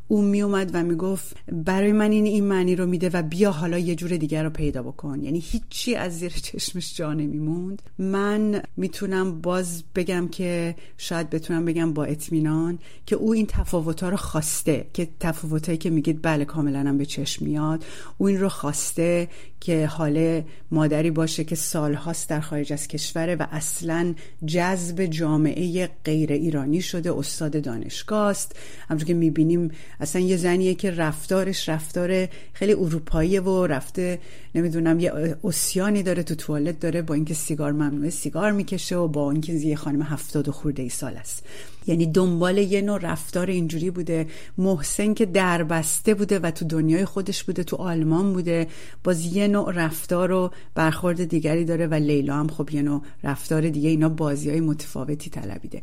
او 0.08 0.22
میومد 0.22 0.70
و 0.74 0.82
می‌گفت 0.82 1.36
برای 1.52 1.92
من 1.92 2.10
این 2.10 2.26
این 2.26 2.44
معنی 2.44 2.76
رو 2.76 2.86
میده 2.86 3.10
و 3.12 3.22
بیا 3.22 3.50
حالا 3.50 3.78
یه 3.78 3.94
جور 3.94 4.16
دیگر 4.16 4.44
رو 4.44 4.50
پیدا 4.50 4.82
بکن. 4.82 5.20
یعنی 5.22 5.38
هیچی 5.38 5.94
از 5.94 6.18
زیر 6.18 6.32
چشمش 6.32 6.96
جا 6.96 7.12
نمیموند. 7.12 7.82
من 7.98 8.62
می‌تونم 8.76 9.40
باز 9.40 9.84
بگم 9.94 10.28
که 10.28 10.74
شاید 10.98 11.30
بتونم 11.30 11.64
بگم 11.64 11.92
با 11.92 12.04
اطمینان 12.04 12.78
که 13.06 13.16
او 13.16 13.32
این 13.32 13.46
تفاوت 13.46 14.02
رو 14.02 14.16
خواسته 14.16 14.86
که 14.92 15.08
تفاوتایی 15.20 15.78
که 15.78 15.90
میگید 15.90 16.18
بله 16.22 16.44
کاملا 16.44 16.78
هم 16.78 16.98
به 16.98 17.06
چشم 17.06 17.44
میاد. 17.44 17.84
او 18.18 18.28
این 18.28 18.40
رو 18.40 18.48
خواسته 18.48 19.28
که 19.64 19.86
حاله 19.86 20.44
مادری 20.70 21.10
باشه 21.10 21.44
که 21.44 21.54
سالهاست 21.54 22.28
در 22.28 22.40
خارج 22.40 22.72
از 22.72 22.88
کشوره 22.88 23.34
و 23.34 23.46
اصلا 23.52 24.14
جذب 24.46 25.04
جامعه 25.04 25.90
غیر 26.04 26.32
ایرانی 26.32 26.80
شده 26.80 27.18
استاد 27.18 27.62
دانشگاه 27.62 28.30
است 28.30 28.56
همونطور 28.88 29.08
که 29.08 29.14
می‌بینیم 29.14 29.70
اصلا 30.00 30.22
یه 30.22 30.36
زنیه 30.36 30.74
که 30.74 30.90
رفتارش 30.90 31.68
رفتار 31.68 32.28
خیلی 32.52 32.72
اروپایی 32.72 33.38
و 33.38 33.66
رفته 33.66 34.18
نمی‌دونم 34.54 35.00
یه 35.00 35.36
اسیانی 35.44 36.02
داره 36.02 36.22
تو 36.22 36.34
توالت 36.34 36.80
داره 36.80 37.02
با 37.02 37.14
اینکه 37.14 37.34
سیگار 37.34 37.72
ممنوعه 37.72 38.10
سیگار 38.10 38.52
می‌کشه 38.52 38.96
و 38.96 39.08
با 39.08 39.30
اینکه 39.30 39.52
یه 39.52 39.76
خانم 39.76 40.02
هفتاد 40.02 40.48
و 40.48 40.52
خورده 40.52 40.82
ای 40.82 40.88
سال 40.88 41.16
است. 41.16 41.42
یعنی 41.86 42.06
دنبال 42.06 42.58
یه 42.58 42.82
نوع 42.82 42.98
رفتار 42.98 43.46
اینجوری 43.46 43.90
بوده. 43.90 44.26
محسن 44.58 45.14
که 45.14 45.26
دربسته 45.26 46.14
بوده 46.14 46.38
و 46.38 46.50
تو 46.50 46.64
دنیای 46.64 47.04
خودش 47.04 47.44
بوده 47.44 47.64
تو 47.64 47.76
آلمان 47.76 48.32
بوده 48.32 48.66
باز 49.04 49.36
یه 49.36 49.48
نوع 49.48 49.72
رفتار 49.72 50.32
و 50.32 50.50
برخورد 50.74 51.24
دیگری 51.24 51.64
داره 51.64 51.86
و 51.86 51.94
لیلا 51.94 52.34
هم 52.34 52.48
خب 52.48 52.70
یه 52.70 52.82
نوع 52.82 53.02
رفتار 53.24 53.68
دیگه 53.68 53.88
اینا 53.88 54.08
بازی 54.08 54.50
های 54.50 54.60
متفاوتی 54.60 55.30
طلبیده. 55.30 55.82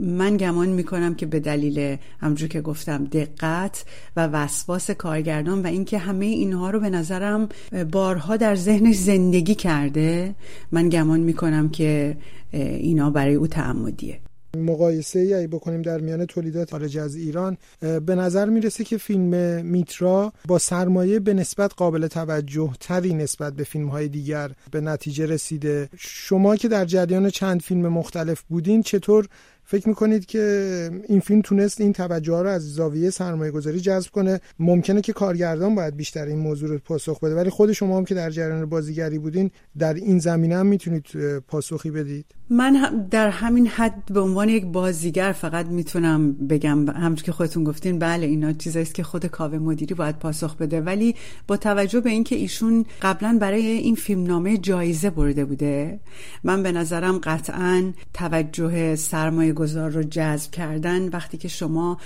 من 0.00 0.36
گمان 0.36 0.68
می‌کنم 0.68 1.14
که 1.14 1.26
به 1.26 1.40
دلیل 1.40 1.96
همجور 2.20 2.48
که 2.48 2.60
گفتم 2.60 3.04
دقت 3.04 3.84
و 4.16 4.26
وسواس 4.26 4.90
کارگردان 4.90 5.62
و 5.62 5.66
اینکه 5.66 5.98
همه 5.98 6.26
اینها 6.26 6.70
رو 6.70 6.80
به 6.80 6.90
نظرم 6.90 7.48
بارها 7.92 8.36
در 8.36 8.54
ذهنش 8.54 8.96
زندگی 8.96 9.54
کرده 9.54 10.34
من 10.72 10.88
گمان 10.88 11.20
می‌کنم 11.20 11.68
که 11.68 12.16
اینا 12.52 13.10
برای 13.10 13.34
او 13.34 13.46
تعمدیه 13.46 14.20
مقایسه 14.58 15.18
ای 15.18 15.46
بکنیم 15.46 15.82
در 15.82 16.00
میان 16.00 16.24
تولیدات 16.26 16.70
خارج 16.70 16.98
از 16.98 17.16
ایران 17.16 17.56
به 17.80 18.14
نظر 18.14 18.48
می‌رسه 18.48 18.84
که 18.84 18.98
فیلم 18.98 19.64
میترا 19.66 20.32
با 20.46 20.58
سرمایه 20.58 21.20
به 21.20 21.34
نسبت 21.34 21.74
قابل 21.76 22.06
توجه 22.06 22.72
تری 22.80 23.14
نسبت 23.14 23.52
به 23.52 23.64
فیلم 23.64 23.88
های 23.88 24.08
دیگر 24.08 24.50
به 24.70 24.80
نتیجه 24.80 25.26
رسیده. 25.26 25.88
شما 25.98 26.56
که 26.56 26.68
در 26.68 26.84
جریان 26.84 27.30
چند 27.30 27.62
فیلم 27.62 27.88
مختلف 27.88 28.42
بودین 28.42 28.82
چطور 28.82 29.26
فکر 29.68 29.88
می‌کنید 29.88 30.26
که 30.26 30.90
این 31.08 31.20
فیلم 31.20 31.40
تونست 31.40 31.80
این 31.80 31.92
توجه 31.92 32.32
ها 32.32 32.42
رو 32.42 32.48
از 32.48 32.74
زاویه 32.74 33.10
سرمایه 33.10 33.50
گذاری 33.50 33.80
جذب 33.80 34.10
کنه؟ 34.10 34.40
ممکنه 34.58 35.00
که 35.00 35.12
کارگردان 35.12 35.74
باید 35.74 35.96
بیشتر 35.96 36.24
این 36.24 36.38
موضوع 36.38 36.68
رو 36.68 36.78
پاسخ 36.78 37.20
بده 37.20 37.34
ولی 37.34 37.50
خود 37.50 37.72
شما 37.72 37.96
هم 37.96 38.04
که 38.04 38.14
در 38.14 38.30
جریان 38.30 38.66
بازیگری 38.66 39.18
بودین 39.18 39.50
در 39.78 39.94
این 39.94 40.18
زمینه 40.18 40.56
هم 40.56 40.66
می‌تونید 40.66 41.06
پاسخی 41.48 41.90
بدید. 41.90 42.26
من 42.50 43.06
در 43.10 43.28
همین 43.28 43.66
حد 43.66 44.12
به 44.12 44.20
عنوان 44.20 44.48
یک 44.48 44.64
بازیگر 44.64 45.32
فقط 45.32 45.66
می‌تونم 45.66 46.32
بگم 46.32 46.88
همچون 46.88 47.24
که 47.24 47.32
خودتون 47.32 47.64
گفتین 47.64 47.98
بله 47.98 48.26
اینا 48.26 48.52
چیزاییست 48.52 48.94
که 48.94 49.02
خود 49.02 49.26
کاوه 49.26 49.58
مدیری 49.58 49.94
باید 49.94 50.18
پاسخ 50.18 50.56
بده 50.56 50.80
ولی 50.80 51.14
با 51.46 51.56
توجه 51.56 52.00
به 52.00 52.10
اینکه 52.10 52.36
ایشون 52.36 52.84
قبلا 53.02 53.38
برای 53.40 53.66
این 53.66 53.94
فیلم 53.94 54.26
نامه 54.26 54.58
جایزه 54.58 55.10
برده 55.10 55.44
بوده 55.44 56.00
من 56.44 56.62
به 56.62 56.72
نظرم 56.72 57.18
قطعا 57.18 57.92
توجه 58.14 58.96
سرمایه 58.96 59.55
گذار 59.56 59.90
رو 59.90 60.02
جذب 60.02 60.50
کردن 60.50 61.08
وقتی 61.08 61.38
که 61.38 61.48
شما 61.48 61.98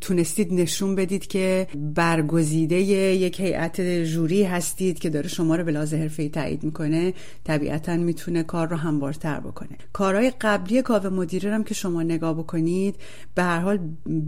تونستید 0.00 0.52
نشون 0.52 0.94
بدید 0.94 1.26
که 1.26 1.66
برگزیده 1.74 2.76
یک 2.76 3.40
هیئت 3.40 3.80
جوری 4.04 4.42
هستید 4.42 4.98
که 4.98 5.10
داره 5.10 5.28
شما 5.28 5.56
رو 5.56 5.64
به 5.64 5.72
لحاظ 5.72 5.94
حرفه‌ای 5.94 6.28
تایید 6.28 6.64
می‌کنه 6.64 7.14
طبیعتا 7.44 7.96
می‌تونه 7.96 8.42
کار 8.42 8.68
رو 8.68 8.76
هموارتر 8.76 9.40
بکنه. 9.40 9.78
کارهای 9.92 10.32
قبلی 10.40 10.82
کاوه 10.82 11.08
مدیری 11.08 11.48
هم 11.48 11.64
که 11.64 11.74
شما 11.74 12.02
نگاه 12.02 12.34
بکنید 12.34 12.94
به 13.34 13.42
هر 13.42 13.60
حال 13.60 13.78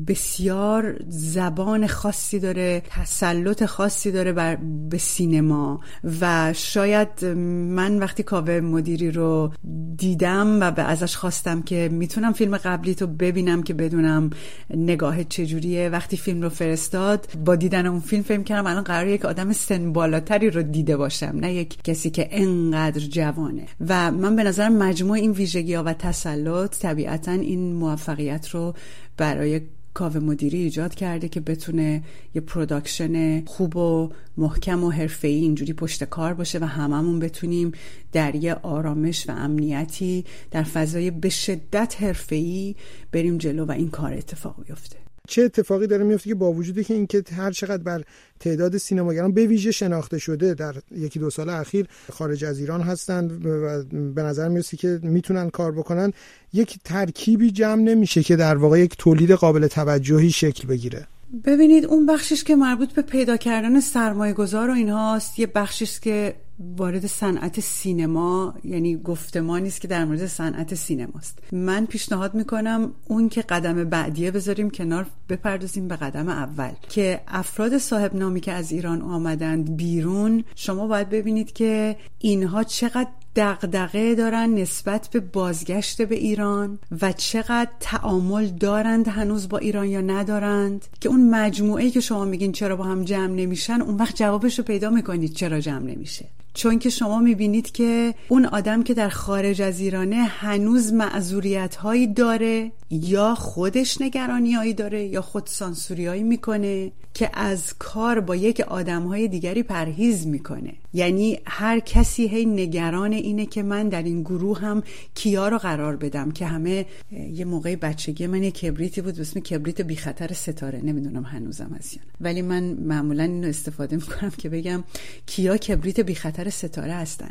بسیار 0.07 1.01
زبان 1.09 1.87
خاصی 1.87 2.39
داره 2.39 2.83
تسلط 2.91 3.65
خاصی 3.65 4.11
داره 4.11 4.33
بر 4.33 4.57
به 4.91 4.99
سینما 4.99 5.81
و 6.21 6.53
شاید 6.53 7.25
من 7.25 7.99
وقتی 7.99 8.23
کاوه 8.23 8.61
مدیری 8.61 9.11
رو 9.11 9.53
دیدم 9.97 10.61
و 10.61 10.71
به 10.71 10.83
ازش 10.83 11.17
خواستم 11.17 11.63
که 11.63 11.89
می‌تونم 11.93 12.33
فیلم 12.33 12.57
قبلی 12.57 12.95
تو 12.95 13.07
ببینم 13.07 13.63
که 13.63 13.75
بدونم 13.75 14.31
نگاه 14.71 15.25
چجوری 15.25 15.58
جوریه 15.59 15.89
وقتی 15.89 16.17
فیلم 16.17 16.43
رو 16.43 16.49
فرستاد 16.49 17.29
با 17.45 17.57
دیدن 17.57 17.87
اون 17.87 18.01
فیلم 18.01 18.23
فهم 18.23 18.45
کردم 18.45 18.67
الان 18.67 18.83
قرار 18.83 19.07
یک 19.07 19.25
آدم 19.25 19.53
سن 19.53 19.93
بالاتری 19.93 20.51
رو 20.51 20.63
دیده 20.63 20.97
باشم 20.97 21.33
نه 21.35 21.55
یک 21.55 21.83
کسی 21.83 22.11
که 22.11 22.29
انقدر 22.31 23.01
جوانه. 23.01 23.67
و 23.89 24.13
من 24.13 24.37
به 24.37 24.43
نظرم 24.43 24.73
مجموع 24.73 25.17
این 25.17 25.31
ویژگی 25.31 25.75
ها 25.75 25.83
و 25.87 25.93
تسلط 25.93 26.79
طبیعتا 26.79 27.33
این 27.33 27.73
موفقیت 27.73 28.49
رو 28.49 28.75
برای 29.17 29.61
کاوه 29.95 30.21
مدیری 30.21 30.59
ایجاد 30.59 30.95
کرده 30.95 31.29
که 31.29 31.41
بتونه 31.41 32.03
یه 32.35 32.41
production 32.41 33.45
خوب 33.45 33.77
و 33.77 34.11
محکم 34.37 34.85
و 34.85 34.91
حرفه‌ای 34.91 35.35
اینجوری 35.35 35.73
پشت 35.73 36.05
کار 36.05 36.35
باشه 36.35 36.59
و 36.59 36.65
هممون 36.65 37.19
بتونیم 37.19 37.73
در 38.13 38.35
یه 38.35 38.55
آرامش 38.55 39.29
و 39.29 39.33
امنیتی 39.33 40.25
در 40.51 40.63
فضای 40.63 41.11
به 41.11 41.29
شدت 41.29 41.97
حرفه‌ای 42.03 42.75
بریم 43.13 43.39
جلو 43.39 43.65
و 43.65 43.71
این 43.71 43.91
کار 43.91 44.13
اتفاق 44.13 44.65
بیفته. 44.67 45.08
چه 45.29 45.43
اتفاقی 45.43 45.87
داره 45.87 46.05
میفته 46.05 46.29
که 46.29 46.35
با 46.35 46.53
وجودی 46.53 46.85
که 46.85 46.95
اینکه 46.95 47.23
هر 47.37 47.51
چقدر 47.51 47.83
بر 47.83 48.03
تعداد 48.41 48.77
سینماگران 48.77 49.33
به 49.33 49.47
ویژه 49.47 49.71
شناخته 49.71 50.19
شده 50.19 50.55
در 50.55 50.75
یکی 50.97 51.19
دو 51.19 51.31
سال 51.31 51.49
اخیر 51.49 51.87
خارج 52.13 52.45
از 52.45 52.59
ایران 52.59 52.81
هستند 52.81 53.47
و 53.47 53.83
به 54.15 54.23
نظر 54.23 54.49
می‌رسه 54.49 54.77
که 54.77 55.01
می‌تونن 55.03 55.51
کار 55.51 55.73
بکنن 55.73 56.13
یک 56.53 56.79
ترکیبی 56.85 57.51
جمع 57.51 57.83
نمیشه 57.83 58.23
که 58.23 58.37
در 58.37 58.57
واقع 58.57 58.81
یک 58.81 58.95
تولید 58.99 59.31
قابل 59.31 59.67
توجهی 59.67 60.31
شکل 60.31 60.69
بگیره. 60.69 61.07
ببینید 61.45 61.85
اون 61.85 62.07
بخشش 62.07 62.45
که 62.45 62.57
مربوط 62.57 62.93
به 62.93 63.03
پیدا 63.03 63.37
کردن 63.37 63.81
سرمایه 63.81 64.33
گذار 64.33 64.71
و 64.71 64.73
اینهاست 64.73 65.39
یه 65.39 65.47
بخشش 65.47 66.01
که 66.01 66.35
وارد 66.61 67.07
صنعت 67.07 67.61
سینما 67.61 68.55
یعنی 68.65 68.97
گفتمانی 68.97 69.69
است 69.69 69.81
که 69.81 69.89
در 69.89 70.05
مورد 70.05 70.27
صنعت 70.27 70.75
سینماست. 70.75 71.39
من 71.53 71.87
پیشنهاد 71.87 72.35
می‌کنم 72.35 72.93
اون 73.09 73.29
که 73.29 73.43
قدم 73.43 73.85
بعدیه 73.85 74.31
بذاریم 74.31 74.71
کنار 74.71 75.07
بپردازیم 75.29 75.89
به 75.89 75.97
قدم 75.97 76.29
اول. 76.29 76.71
که 76.89 77.21
افراد 77.29 77.79
صاحب 77.79 78.15
نامی 78.15 78.41
که 78.41 78.53
از 78.53 78.73
ایران 78.73 79.03
آمدند 79.03 79.77
بیرون 79.77 80.45
شما 80.55 80.87
باید 80.87 81.11
ببینید 81.11 81.53
که 81.53 81.97
اینها 82.19 82.65
چقدر 82.65 83.09
دغدغه 83.37 84.15
دارن 84.15 84.55
نسبت 84.55 85.09
به 85.13 85.21
بازگشت 85.21 86.03
به 86.03 86.15
ایران 86.15 86.79
و 87.03 87.13
چقدر 87.13 87.71
تعامل 87.81 88.47
دارند 88.47 89.09
هنوز 89.09 89.49
با 89.49 89.59
ایران 89.59 89.87
یا 89.87 90.01
ندارند. 90.01 90.87
که 91.01 91.09
اون 91.09 91.31
مجموعه 91.31 91.91
که 91.91 92.01
شما 92.01 92.25
میگین 92.25 92.53
چرا 92.53 92.77
با 92.77 92.85
هم 92.85 93.05
جمع 93.05 93.35
نمیشن 93.35 93.81
اون 93.81 93.97
وقت 93.97 94.17
جوابش 94.17 94.59
رو 94.59 94.65
پیدا 94.65 94.91
می‌کنید 94.91 95.33
چرا 95.33 95.61
جمع 95.61 95.83
نمیشه. 95.83 96.25
چون 96.59 96.79
که 96.79 96.91
شما 96.91 97.19
می‌بینید 97.19 97.73
که 97.73 98.15
اون 98.29 98.47
آدم 98.47 98.83
که 98.83 98.95
در 98.95 99.09
خارج 99.09 99.63
از 99.63 99.81
ایرانه 99.81 100.17
هنوز 100.17 100.93
معذوریت 100.93 101.77
هایی 101.77 102.07
داره 102.07 102.73
یا 102.91 103.35
خودش 103.35 104.01
نگرانی 104.01 104.53
هایی 104.53 104.75
داره 104.75 105.05
یا 105.05 105.23
خود 105.23 105.47
سانسوری 105.47 106.07
هایی 106.07 106.23
می‌کنه 106.23 106.93
که 107.15 107.31
از 107.35 107.75
کار 107.79 108.21
با 108.21 108.37
یک 108.37 108.61
آدم 108.61 109.03
های 109.03 109.29
دیگری 109.29 109.63
پرهیز 109.63 110.27
می‌کنه. 110.27 110.73
یعنی 110.93 111.39
هر 111.47 111.81
کسی 111.81 112.29
هی 112.29 112.47
نگران 112.47 113.13
اینه 113.13 113.47
که 113.47 113.63
من 113.63 113.89
در 113.89 114.03
این 114.03 114.23
گروه 114.23 114.61
هم 114.61 114.83
کیا 115.15 115.49
رو 115.49 115.59
قرار 115.59 115.97
بدم 115.97 116.31
که 116.31 116.47
همه 116.47 116.87
یه 117.33 117.45
موقع 117.45 117.77
بچگی 117.77 118.27
من 118.27 118.43
یه 118.43 118.51
کبریتی 118.51 119.01
بود 119.01 119.21
اسم 119.21 119.41
کبریت 119.41 119.81
بی 119.81 119.97
خطر 119.97 120.33
ستاره. 120.33 120.81
نمی‌دونم 120.85 121.23
هنوزم 121.23 121.71
هست 121.79 121.99
ولی 122.21 122.43
من 122.43 122.65
معمولا 122.65 123.23
اینو 123.23 123.49
استفاده 123.49 123.97
می‌کنم 123.97 124.33
که 124.39 124.49
بگم 124.49 124.85
کیا 125.27 125.57
کبریت 125.57 126.01
بی 126.01 126.15
خطر 126.15 126.48
ستاره 126.51 126.93
هستن. 126.93 127.31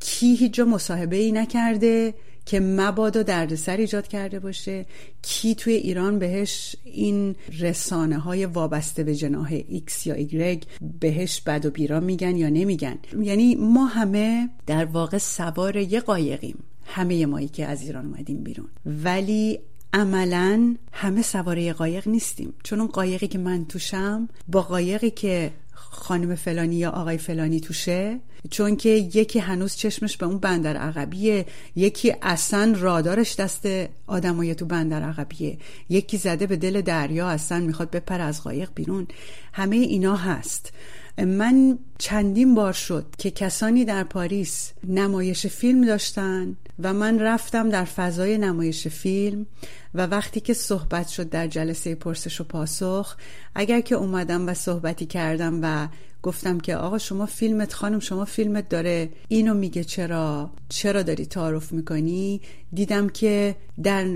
کی 0.00 0.34
هیچ 0.34 0.52
جا 0.52 0.64
مصاحبه 0.64 1.16
ای 1.16 1.32
نکرده 1.32 2.14
که 2.46 2.60
مبادا 2.60 3.22
دردسر 3.22 3.76
ایجاد 3.76 4.08
کرده 4.08 4.40
باشه. 4.40 4.86
کی 5.22 5.54
توی 5.54 5.72
ایران 5.72 6.18
بهش 6.18 6.76
این 6.84 7.36
رسانه 7.60 8.18
های 8.18 8.46
وابسته 8.46 9.04
به 9.04 9.14
جناح 9.14 9.60
X 9.60 10.06
یا 10.06 10.26
Y 10.54 10.58
بهش 11.00 11.40
بد 11.40 11.66
و 11.66 11.70
بیرا 11.70 12.00
میگن 12.00 12.36
یا 12.36 12.48
نمیگن. 12.48 12.98
یعنی 13.20 13.54
ما 13.54 13.86
همه 13.86 14.50
در 14.66 14.84
واقع 14.84 15.18
سوار 15.18 15.76
یه 15.76 16.00
قایقیم. 16.00 16.58
همه 16.84 17.26
مایی 17.26 17.48
که 17.48 17.66
از 17.66 17.82
ایران 17.82 18.06
اومدیم 18.06 18.42
بیرون. 18.42 18.68
ولی 18.86 19.58
عملا 19.96 20.74
همه 20.92 21.22
سواره 21.22 21.72
قایق 21.72 22.08
نیستیم. 22.08 22.54
چون 22.62 22.80
اون 22.80 22.88
قایقی 22.88 23.28
که 23.28 23.38
من 23.38 23.64
توشم 23.64 24.28
با 24.48 24.62
قایقی 24.62 25.10
که 25.10 25.50
خانم 25.72 26.34
فلانی 26.34 26.76
یا 26.76 26.90
آقای 26.90 27.18
فلانی 27.18 27.60
توشه 27.60 28.18
چون 28.50 28.76
که 28.76 28.88
یکی 28.88 29.38
هنوز 29.38 29.76
چشمش 29.76 30.16
به 30.16 30.26
اون 30.26 30.38
بندر 30.38 30.76
عقبیه 30.76 31.46
یکی 31.76 32.14
اصلا 32.22 32.74
رادارش 32.78 33.36
دست 33.36 33.68
آدمای 34.06 34.54
تو 34.54 34.66
بندر 34.66 35.02
عقبیه 35.02 35.58
یکی 35.88 36.16
زده 36.16 36.46
به 36.46 36.56
دل 36.56 36.80
دریا 36.80 37.28
اصلا 37.28 37.58
می‌خواد 37.58 37.90
بپر 37.90 38.20
از 38.20 38.42
قایق 38.42 38.70
بیرون. 38.74 39.06
همه 39.52 39.76
اینا 39.76 40.16
هست. 40.16 40.72
من 41.18 41.78
چندین 41.98 42.54
بار 42.54 42.72
شد 42.72 43.06
که 43.18 43.30
کسانی 43.30 43.84
در 43.84 44.04
پاریس 44.04 44.72
نمایش 44.84 45.46
فیلم 45.46 45.86
داشتن 45.86 46.56
و 46.78 46.92
من 46.92 47.20
رفتم 47.20 47.68
در 47.68 47.84
فضای 47.84 48.38
نمایش 48.38 48.88
فیلم 48.88 49.46
و 49.94 50.06
وقتی 50.06 50.40
که 50.40 50.54
صحبت 50.54 51.08
شد 51.08 51.28
در 51.28 51.46
جلسه 51.46 51.94
پرسش 51.94 52.40
و 52.40 52.44
پاسخ 52.44 53.16
اگر 53.54 53.80
که 53.80 53.94
اومدم 53.94 54.48
و 54.48 54.54
صحبتی 54.54 55.06
کردم 55.06 55.60
و 55.62 55.88
گفتم 56.22 56.60
که 56.60 56.76
آقا 56.76 56.98
شما 56.98 57.26
فیلمت 57.26 57.72
خانم 57.72 58.00
شما 58.00 58.24
فیلمت 58.24 58.68
داره 58.68 59.08
اینو 59.28 59.54
میگه 59.54 59.84
چرا؟ 59.84 60.50
چرا 60.68 61.02
داری 61.02 61.26
تعارف 61.26 61.72
می‌کنی؟ 61.72 62.40
دیدم 62.72 63.08
که 63.08 63.56
در 63.82 64.06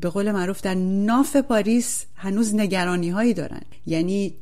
به 0.00 0.08
قول 0.08 0.32
معروف 0.32 0.60
در 0.60 0.74
ناف 0.74 1.36
پاریس 1.36 2.04
هنوز 2.14 2.54
نگرانی 2.54 3.10
هایی 3.10 3.34
دارن. 3.34 3.62
یعنی 3.86 4.34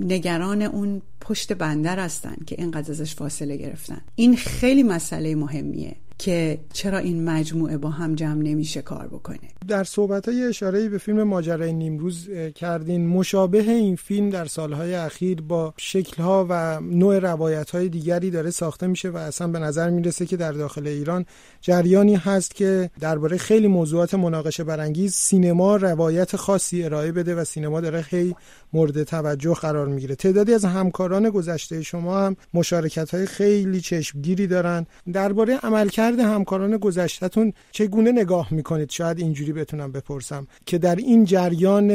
نگران 0.00 0.62
اون 0.62 1.02
پشت 1.20 1.52
بندر 1.52 1.98
هستن 1.98 2.36
که 2.46 2.56
اینقدر 2.58 2.90
ازش 2.90 3.14
فاصله 3.14 3.56
گرفتن. 3.56 4.00
این 4.14 4.36
خیلی 4.36 4.82
مسئله 4.82 5.34
مهمیه. 5.34 5.96
که 6.18 6.58
چرا 6.72 6.98
این 6.98 7.24
مجموعه 7.24 7.76
با 7.76 7.90
هم 7.90 8.14
جمع 8.14 8.42
نمیشه 8.42 8.82
کار 8.82 9.08
بکنه. 9.08 9.38
در 9.68 9.84
صحبت 9.84 10.28
های 10.28 10.44
اشاره 10.44 10.88
به 10.88 10.98
فیلم 10.98 11.22
ماجرای 11.22 11.72
نیمروز 11.72 12.28
کردین 12.54 13.06
مشابه 13.06 13.70
این 13.70 13.96
فیلم 13.96 14.30
در 14.30 14.44
سالهای 14.44 14.94
اخیر 14.94 15.40
با 15.40 15.74
شکلها 15.76 16.46
و 16.50 16.80
نوع 16.80 17.18
روایت 17.18 17.70
های 17.70 17.88
دیگری 17.88 18.30
داره 18.30 18.50
ساخته 18.50 18.86
میشه 18.86 19.10
و 19.10 19.16
اصلا 19.16 19.48
به 19.48 19.58
نظر 19.58 19.90
می‌رسه 19.90 20.26
که 20.26 20.36
در 20.36 20.52
داخل 20.52 20.86
ایران 20.86 21.26
جریانی 21.60 22.14
هست 22.16 22.54
که 22.54 22.90
درباره 23.00 23.36
خیلی 23.36 23.68
موضوعات 23.68 24.14
مناقشه 24.14 24.64
برانگیز 24.64 25.14
سینما 25.14 25.76
روایت 25.76 26.36
خاصی 26.36 26.84
ارائه 26.84 27.12
بده 27.12 27.34
و 27.34 27.44
سینما 27.44 27.80
داره 27.80 28.02
خیلی 28.02 28.36
مورد 28.72 29.02
توجه 29.02 29.54
قرار 29.54 29.86
می‌گیره. 29.86 30.14
تعدادی 30.14 30.54
از 30.54 30.64
همکاران 30.64 31.30
گذشته 31.30 31.82
شما 31.82 32.20
هم 32.20 32.36
مشارکت 32.54 33.14
های 33.14 33.26
خیلی 33.26 33.80
چشمگیری 33.80 34.46
دارن. 34.46 34.86
درباره 35.12 35.58
عملکرد 35.62 36.07
همکاران 36.14 36.76
گذشتهتون 36.76 37.52
چگونه 37.72 38.12
نگاه 38.12 38.54
می‌کنید؟ 38.54 38.90
شاید 38.90 39.18
اینجوری 39.18 39.52
بتونم 39.52 39.92
بپرسم 39.92 40.46
که 40.66 40.78
در 40.78 40.96
این 40.96 41.24
جریان 41.24 41.88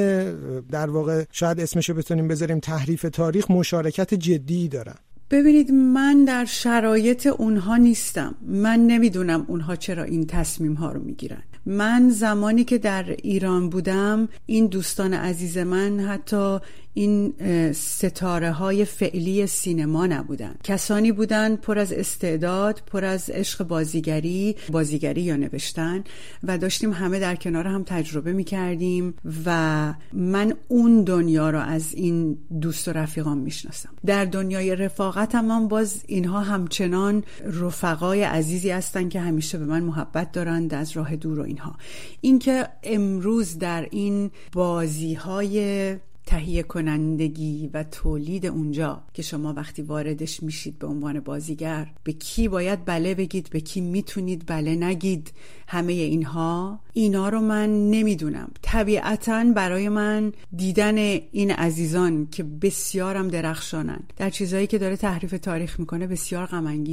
در 0.62 0.90
واقع 0.90 1.24
شاید 1.32 1.60
اسمشو 1.60 1.94
بتونیم 1.94 2.28
بذاریم 2.28 2.60
تحریف 2.60 3.06
تاریخ 3.14 3.52
مشارکت 3.52 4.14
جدی 4.14 4.68
دارن. 4.68 4.96
ببینید 5.32 5.72
من 5.72 6.26
در 6.26 6.46
شرایط 6.46 7.28
اونها 7.28 7.78
نیستم. 7.78 8.36
من 8.42 8.88
نمی‌دونم 8.88 9.46
اونها 9.48 9.76
چرا 9.76 10.04
این 10.04 10.26
تصمیم 10.28 10.74
ها 10.74 10.92
رو 10.92 11.04
می‌گیرن. 11.04 11.44
من 11.66 12.10
زمانی 12.10 12.64
که 12.64 12.78
در 12.78 13.06
ایران 13.24 13.70
بودم 13.70 14.30
این 14.46 14.68
دوستان 14.68 15.14
عزیز 15.14 15.58
من 15.58 16.00
حتی 16.00 16.58
این 16.94 17.34
ستاره 17.72 18.52
های 18.52 18.86
فعلی 18.86 19.48
سینما 19.48 20.08
نبودن. 20.08 20.56
کسانی 20.64 21.12
بودن 21.12 21.56
پر 21.56 21.80
از 21.80 21.94
استعداد 21.94 22.82
پر 22.88 23.06
از 23.06 23.30
عشق 23.30 23.64
بازیگری 23.68 24.56
بازیگری 24.72 25.22
یا 25.22 25.36
نوشتن 25.36 26.04
و 26.44 26.58
داشتیم 26.58 26.94
همه 26.94 27.20
در 27.20 27.36
کنار 27.36 27.68
هم 27.68 27.84
تجربه 27.84 28.34
می 28.34 28.44
کردیم 28.44 29.14
و 29.46 29.94
من 30.14 30.54
اون 30.68 31.04
دنیا 31.04 31.50
رو 31.50 31.60
از 31.60 31.94
این 31.94 32.38
دوست 32.62 32.88
و 32.88 32.92
رفیقان 32.92 33.38
می‌شناسم. 33.38 33.90
در 34.06 34.26
دنیای 34.26 34.76
رفاقت 35.14 35.36
هم 35.36 35.68
باز 35.68 36.04
اینها 36.08 36.40
همچنان 36.40 37.24
رفقای 37.62 38.24
عزیزی 38.24 38.70
هستن 38.70 39.10
که 39.10 39.20
همیشه 39.20 39.58
به 39.58 39.66
من 39.66 39.84
محبت 39.84 40.32
دارند 40.32 40.74
از 40.74 40.92
راه 40.92 41.16
دور 41.16 41.40
و 41.40 41.44
اینها. 41.44 41.76
اینکه 42.22 42.68
امروز 42.84 43.58
در 43.60 43.88
این 43.92 44.32
بازی 44.54 45.14
های 45.14 45.96
تهیه 46.34 46.64
کنندگی 46.64 47.70
و 47.74 47.84
تولید 47.84 48.46
اونجا 48.46 49.04
که 49.14 49.22
شما 49.22 49.54
وقتی 49.54 49.82
واردش 49.82 50.44
میشید 50.44 50.80
به 50.80 50.88
عنوان 50.88 51.20
بازیگر 51.20 51.88
به 52.04 52.14
کی 52.14 52.48
باید 52.48 52.86
بله 52.86 53.16
بگید 53.16 53.50
به 53.50 53.60
کی 53.60 53.82
می‌تونید 53.82 54.44
بله 54.48 54.76
نگید 54.76 55.32
همه 55.68 55.94
اینها 55.94 56.80
اینا 56.94 57.30
رو 57.30 57.42
من 57.42 57.90
نمی‌دونم. 57.90 58.52
طبیعتا 58.62 59.44
برای 59.56 59.90
من 59.90 60.34
دیدن 60.56 60.98
این 61.32 61.52
عزیزان 61.52 62.28
که 62.32 62.44
بسیارم 62.44 63.28
درخشانن 63.28 64.00
در 64.18 64.30
چیزهایی 64.30 64.68
که 64.68 64.78
داره 64.78 64.98
تحریف 64.98 65.32
تاریخ 65.32 65.80
می‌کنه 65.80 66.08
بسیار 66.08 66.46
غم 66.46 66.84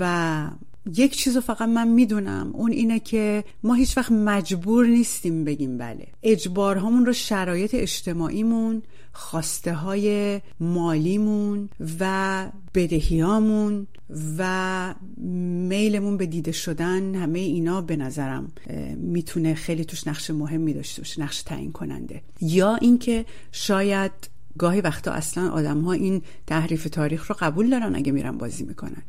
و 0.00 0.50
یک 0.86 1.16
چیز 1.16 1.38
فقط 1.38 1.68
من 1.68 1.88
می‌دونم 1.88 2.50
اون 2.54 2.72
اینه 2.72 3.00
که 3.00 3.44
ما 3.62 3.74
هیچ 3.74 3.96
وقت 3.96 4.12
مجبور 4.12 4.86
نیستیم 4.86 5.44
بگیم 5.44 5.78
بله. 5.78 6.06
اجبارهامون 6.22 7.06
رو 7.06 7.12
شرایط 7.12 7.74
اجتماعیمون 7.74 8.82
خواسته 9.12 9.72
های 9.72 10.40
مالیمون 10.60 11.68
و 12.00 12.46
بدهیامون 12.74 13.86
و 14.38 14.94
میلمون 15.68 16.16
به 16.16 16.26
دیده 16.26 16.52
شدن 16.52 17.14
همه 17.14 17.38
اینا 17.38 17.80
به 17.80 17.96
نظرم 17.96 18.52
می‌تونه 18.96 19.54
خیلی 19.54 19.84
توش 19.84 20.06
نقش 20.06 20.30
مهمی 20.30 20.72
داشته 20.72 21.02
باشه 21.02 21.22
نقش 21.22 21.42
تعیین 21.42 21.72
کننده 21.72 22.22
یا 22.40 22.74
اینکه 22.74 23.24
شاید 23.52 24.12
گاهی 24.58 24.80
وقتا 24.80 25.12
اصلا 25.12 25.48
آدم 25.48 25.80
ها 25.80 25.92
این 25.92 26.22
تحریف 26.46 26.84
تاریخ 26.84 27.26
رو 27.26 27.36
قبول 27.40 27.70
دارن 27.70 27.94
اگه 27.94 28.12
میرن 28.12 28.38
بازی 28.38 28.64
می‌کنن. 28.64 29.02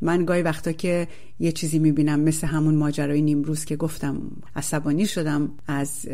من 0.00 0.24
گاهی 0.24 0.42
وقتا 0.42 0.72
که 0.72 1.08
یه 1.38 1.52
چیزی 1.52 1.78
می‌بینم 1.78 2.20
مثل 2.20 2.46
همون 2.46 2.74
ماجرای 2.74 3.22
نیمروز 3.22 3.64
که 3.64 3.76
گفتم 3.76 4.20
عصبانی 4.56 5.06
شدم 5.06 5.50
از 5.66 6.08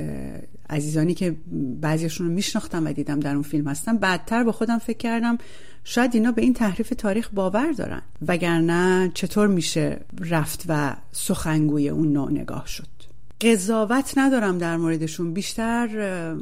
عزیزانی 0.71 1.15
که 1.15 1.37
بعضیشون 1.81 2.27
رو 2.27 2.33
میشناختم 2.33 2.87
و 2.87 2.93
دیدم 2.93 3.21
در 3.21 3.35
اون 3.35 3.43
فیلم 3.43 3.69
هستم 3.69 3.97
بعدتر 3.97 4.45
با 4.45 4.53
خودم 4.53 4.79
فکر 4.79 4.99
کردم 4.99 5.39
شاید 5.85 6.15
اینا 6.15 6.33
به 6.33 6.43
این 6.43 6.55
تحریف 6.55 6.93
تاریخ 6.99 7.31
باور 7.33 7.73
دارن 7.73 8.03
وگرنه 8.29 9.11
چطور 9.15 9.47
میشه 9.47 10.01
رفت 10.21 10.65
و 10.69 10.97
سخنگوی 11.13 11.89
اون 11.89 12.13
نوع 12.13 12.31
نگاه 12.31 12.67
شد. 12.67 12.96
قضاوت 13.41 14.13
ندارم 14.17 14.59
در 14.59 14.77
موردشون. 14.77 15.33
بیشتر 15.33 16.37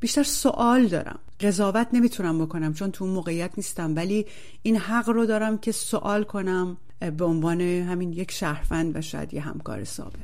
بیشتر 0.00 0.22
سوال 0.22 0.86
دارم. 0.86 1.18
قضاوت 1.40 1.88
نمی‌تونم 1.92 2.44
بکنم 2.44 2.74
چون 2.74 2.90
تو 2.90 3.06
موقعیت 3.06 3.50
نیستم 3.56 3.96
ولی 3.96 4.26
این 4.62 4.76
حق 4.76 5.08
رو 5.08 5.26
دارم 5.26 5.58
که 5.58 5.72
سوال 5.72 6.24
کنم 6.24 6.76
به 7.16 7.24
عنوان 7.24 7.60
همین 7.60 8.12
یک 8.12 8.30
شهروند 8.30 8.96
و 8.96 9.00
شاید 9.00 9.34
یه 9.34 9.40
همکار 9.40 9.84
سابق. 9.84 10.14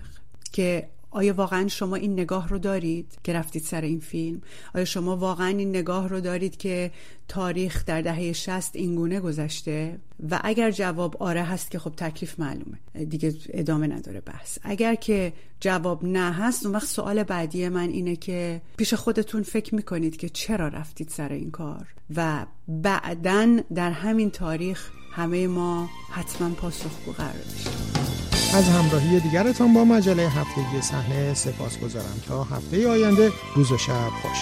که 0.53 0.89
آیا 1.11 1.35
واقعا 1.35 1.69
شما 1.69 1.97
این 1.97 2.13
نگاه 2.13 2.49
رو 2.49 2.59
دارید 2.59 3.19
که 3.25 3.33
رفتید 3.33 3.63
سر 3.63 3.81
این 3.81 4.01
فیلم؟ 4.01 4.41
آیا 4.75 4.85
شما 4.85 5.17
واقعا 5.17 5.47
این 5.47 5.69
نگاه 5.69 6.09
رو 6.09 6.21
دارید 6.21 6.57
که 6.57 6.91
تاریخ 7.29 7.85
در 7.85 8.03
دهه 8.03 8.33
شست 8.33 8.77
اینگونه 8.77 9.21
گذشته؟ 9.21 9.99
و 10.31 10.41
اگر 10.45 10.71
جواب 10.71 11.23
آره 11.23 11.43
هست 11.43 11.71
که 11.71 11.79
خب 11.79 11.93
تکلیف 11.97 12.41
معلومه. 12.41 12.79
دیگه 13.09 13.35
ادامه 13.49 13.87
نداره 13.87 14.21
بحث. 14.21 14.59
اگر 14.63 14.95
که 14.95 15.33
جواب 15.61 16.05
نه 16.05 16.33
هست 16.33 16.67
اون 16.67 16.75
وقت 16.75 16.87
سوال 16.87 17.23
بعدی 17.23 17.69
من 17.69 17.89
اینه 17.89 18.17
که 18.17 18.63
پیش 18.77 18.95
خودتون 18.95 19.43
فکر 19.43 19.75
می‌کنید 19.75 20.17
که 20.17 20.29
چرا 20.29 20.69
رفتید 20.69 21.09
سر 21.09 21.29
این 21.29 21.51
کار؟ 21.51 21.87
و 22.17 22.47
بعدا 22.69 23.61
در 23.75 23.91
همین 23.91 24.31
تاریخ 24.31 24.91
همه 25.13 25.47
ما 25.47 25.89
حتما 26.11 26.49
پاسخگو 26.49 27.13
قرار 27.13 27.33
داشتیم 27.33 28.20
از 28.55 28.69
همراهی 28.69 29.21
دیگرتان 29.21 29.75
با 29.75 29.85
مجله 29.85 30.29
هفتگی 30.29 30.83
صحنه 30.83 31.35
سپاس 31.35 31.79
گذارم 31.79 32.21
تا 32.29 32.45
هفته 32.45 32.89
آینده 32.89 33.33
روز 33.55 33.73
و 33.73 33.79
شب 33.79 34.11
خوش. 34.23 34.39